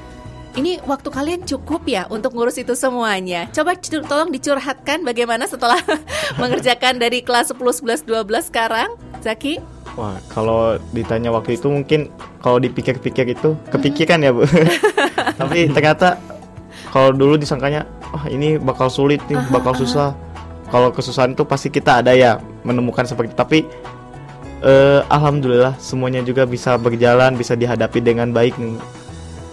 [0.57, 3.45] Ini waktu kalian cukup ya untuk ngurus itu semuanya.
[3.53, 5.77] Coba tolong dicurhatkan bagaimana setelah
[6.41, 9.61] mengerjakan dari kelas 10, 11, 12 sekarang, Zaki?
[9.93, 12.09] Wah, kalau ditanya waktu itu mungkin
[12.41, 14.49] kalau dipikir-pikir itu kepikiran ya, Bu.
[15.41, 16.17] Tapi ternyata
[16.89, 20.17] kalau dulu disangkanya, wah ini bakal sulit nih, bakal susah.
[20.73, 23.37] Kalau kesusahan itu pasti kita ada ya menemukan seperti itu.
[23.37, 23.59] Tapi
[24.65, 28.57] eh, alhamdulillah semuanya juga bisa berjalan, bisa dihadapi dengan baik.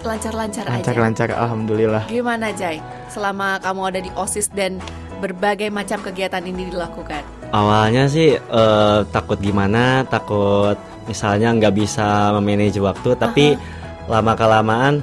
[0.04, 0.76] Lancar-lancar aja.
[0.76, 2.04] Lancar-lancar alhamdulillah.
[2.12, 2.78] Gimana, Jai?
[3.08, 4.76] Selama kamu ada di OSIS dan
[5.24, 7.24] berbagai macam kegiatan ini dilakukan.
[7.50, 10.76] Awalnya sih eh, takut gimana, takut
[11.08, 13.56] misalnya nggak bisa memanage waktu, tapi
[14.04, 15.00] lama kelamaan,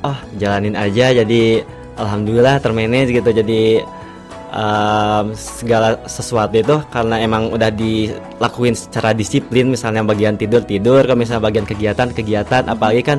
[0.00, 1.12] oh jalanin aja.
[1.12, 1.60] Jadi
[2.00, 3.28] alhamdulillah termanage gitu.
[3.28, 3.84] Jadi
[4.50, 11.18] em, segala sesuatu itu karena emang udah dilakuin secara disiplin, misalnya bagian tidur tidur, kalau
[11.18, 13.18] misalnya bagian kegiatan kegiatan, apalagi kan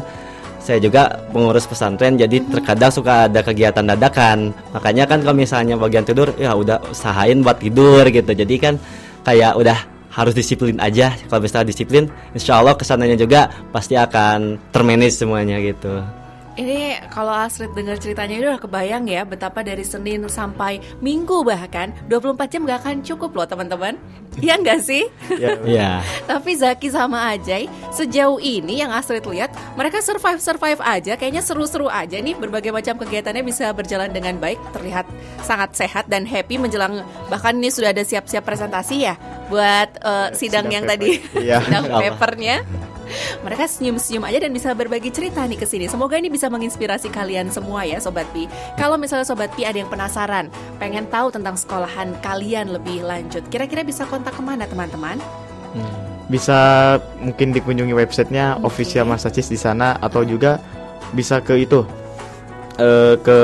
[0.62, 4.54] saya juga pengurus pesantren jadi terkadang suka ada kegiatan dadakan.
[4.78, 8.32] Makanya kan kalau misalnya bagian tidur ya udah usahain buat tidur gitu.
[8.32, 8.78] Jadi kan
[9.26, 9.78] kayak udah
[10.14, 11.18] harus disiplin aja.
[11.28, 12.06] Kalau misalnya disiplin
[12.38, 16.21] insya Allah ke sananya juga pasti akan termanage semuanya gitu
[16.52, 21.96] Ini kalau Astrid dengar ceritanya itu udah kebayang ya betapa dari Senin sampai Minggu bahkan
[22.12, 23.96] 24 jam gak akan cukup loh teman-teman.
[24.40, 25.12] Iya nggak sih?
[25.36, 25.92] Ya, ya
[26.32, 31.92] Tapi Zaki sama Ajay sejauh ini yang Astrid lihat mereka survive survive aja kayaknya seru-seru
[31.92, 35.04] aja nih berbagai macam kegiatannya bisa berjalan dengan baik terlihat
[35.44, 39.20] sangat sehat dan happy menjelang bahkan ini sudah ada siap-siap presentasi ya
[39.52, 40.96] buat eh, sidang, Sidang yang paper.
[40.96, 41.58] tadi Iya.
[41.68, 42.56] sidang papernya
[43.46, 45.86] mereka senyum-senyum aja dan bisa berbagi cerita nih ke sini.
[45.88, 48.50] Semoga ini bisa menginspirasi kalian semua ya Sobat Pi.
[48.76, 50.52] Kalau misalnya Sobat Pi ada yang penasaran,
[50.82, 55.20] pengen tahu tentang sekolahan kalian lebih lanjut, kira-kira bisa kontak ke mana teman-teman?
[56.32, 56.60] bisa
[57.20, 58.72] mungkin dikunjungi websitenya Oke.
[58.72, 60.64] official Masacis di sana atau juga
[61.12, 61.84] bisa ke itu
[62.80, 63.40] eh, ke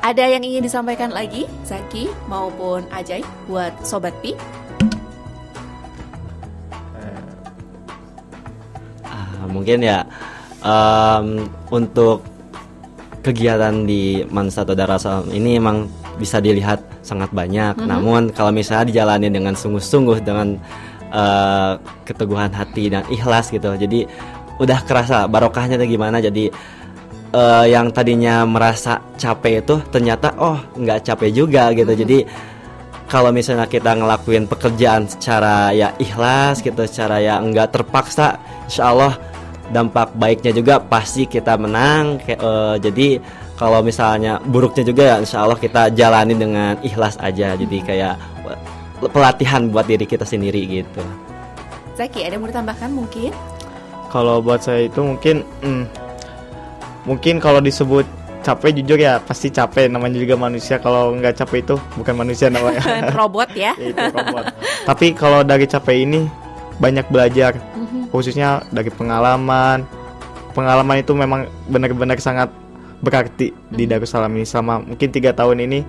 [0.02, 1.46] ada yang ingin disampaikan lagi?
[1.62, 4.34] Zaki maupun Ajay buat Sobat Pi?
[9.06, 10.02] Ah, mungkin ya
[10.66, 12.26] em, untuk
[13.22, 15.86] kegiatan di Mansato Darassalam ini emang
[16.18, 17.76] bisa dilihat sangat banyak.
[17.84, 20.56] Namun kalau misalnya dijalani dengan sungguh-sungguh dengan
[21.12, 21.72] eh,
[22.08, 24.08] keteguhan hati dan ikhlas gitu, jadi
[24.58, 26.18] udah kerasa barokahnya tuh gimana.
[26.24, 26.48] Jadi
[27.30, 31.92] eh, yang tadinya merasa capek itu ternyata oh nggak capek juga gitu.
[31.92, 32.24] Jadi
[33.04, 39.14] kalau misalnya kita ngelakuin pekerjaan secara ya ikhlas gitu, secara ya nggak terpaksa, insya Allah
[39.70, 42.16] dampak baiknya juga pasti kita menang.
[42.24, 43.08] Kayak, eh, jadi
[43.54, 47.54] kalau misalnya buruknya juga ya insya Allah kita jalani dengan ikhlas aja.
[47.54, 48.14] Jadi kayak
[48.46, 48.58] eh,
[49.08, 51.02] pelatihan buat diri kita sendiri gitu.
[51.94, 53.30] Zaki ada yang mau ditambahkan mungkin
[54.10, 55.84] Kalau buat saya itu mungkin hmm,
[57.04, 58.06] mungkin kalau disebut
[58.42, 62.82] capek jujur ya pasti capek namanya juga manusia kalau nggak capek itu bukan manusia namanya
[63.18, 64.44] robot ya Ya, itu robot.
[64.84, 66.26] Tapi kalau dari capek ini
[66.76, 68.10] banyak belajar Mhm.
[68.10, 69.86] khususnya dari pengalaman.
[70.50, 72.46] Pengalaman itu memang benar-benar sangat
[73.04, 75.80] berarti di Darussalam ini selama mungkin tiga tahun ini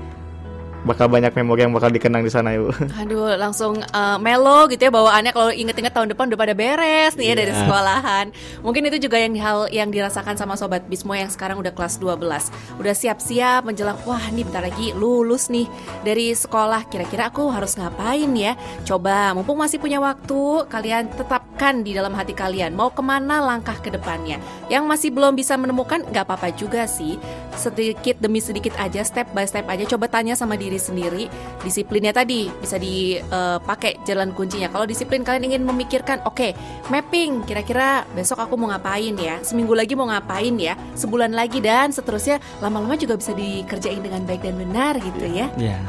[0.85, 2.69] bakal banyak memori yang bakal dikenang di sana ibu.
[3.01, 7.33] Aduh, langsung eh, melo gitu ya bawaannya kalau inget-inget tahun depan udah pada beres nih
[7.33, 7.65] ya dari Iya.
[7.65, 8.25] sekolahan.
[8.61, 12.53] Mungkin itu juga yang hal yang dirasakan sama sobat Bismo yang sekarang udah kelas 12.
[12.77, 15.65] Udah siap-siap menjelang wah nih bentar lagi lulus nih
[16.05, 16.85] dari sekolah.
[16.85, 18.53] Kira-kira aku harus ngapain ya?
[18.85, 21.09] Coba mumpung masih punya waktu, kalian
[21.55, 24.43] tetapkan di dalam hati kalian mau ke mana langkah ke depannya.
[24.67, 27.15] Yang masih belum bisa menemukan nggak apa-apa juga sih.
[27.55, 29.87] Sedikit demi sedikit aja, step by step aja.
[29.87, 31.31] Coba tanya sama diri sendiri.
[31.63, 34.67] Disiplinnya tadi bisa dipakai jalan kuncinya.
[34.67, 36.51] Kalau disiplin kalian ingin memikirkan, oke,
[36.91, 37.47] mapping.
[37.47, 39.39] Kira-kira besok aku mau ngapain ya?
[39.39, 40.75] Seminggu lagi mau ngapain ya?
[40.99, 42.43] Sebulan lagi dan seterusnya.
[42.59, 45.47] Lama-lama juga bisa dikerjain dengan baik dan benar gitu ya.
[45.55, 45.79] Ya.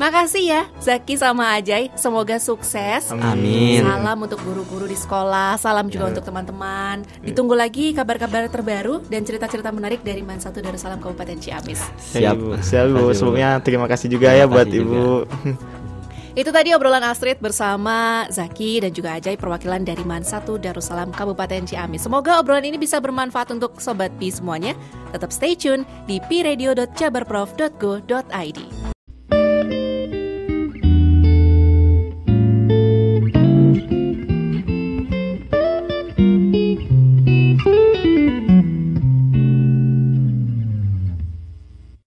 [0.00, 1.92] Makasih ya Zaki sama Ajay.
[1.92, 3.12] Semoga sukses.
[3.12, 3.84] Amin.
[3.84, 7.04] Salam untuk guru-guru di sekolah, salam juga untuk teman-teman.
[7.20, 11.84] Ditunggu lagi kabar-kabar terbaru dan cerita-cerita menarik dari Man 1 Darussalam Kabupaten Ciamis.
[12.16, 12.32] Siap.
[12.32, 12.64] Ibu.
[12.64, 13.12] Siap Bu.
[13.12, 15.28] Sebelumnya terima kasih juga Terima ya buat kasih ibu.
[16.40, 21.68] Itu tadi obrolan Astrid bersama Zaki dan juga Ajay perwakilan dari Man 1 Darussalam Kabupaten
[21.68, 22.08] Ciamis.
[22.08, 24.72] Semoga obrolan ini bisa bermanfaat untuk sobat Pi semuanya.
[25.12, 28.99] Tetap stay tune di pradio.jabarprof.go.id.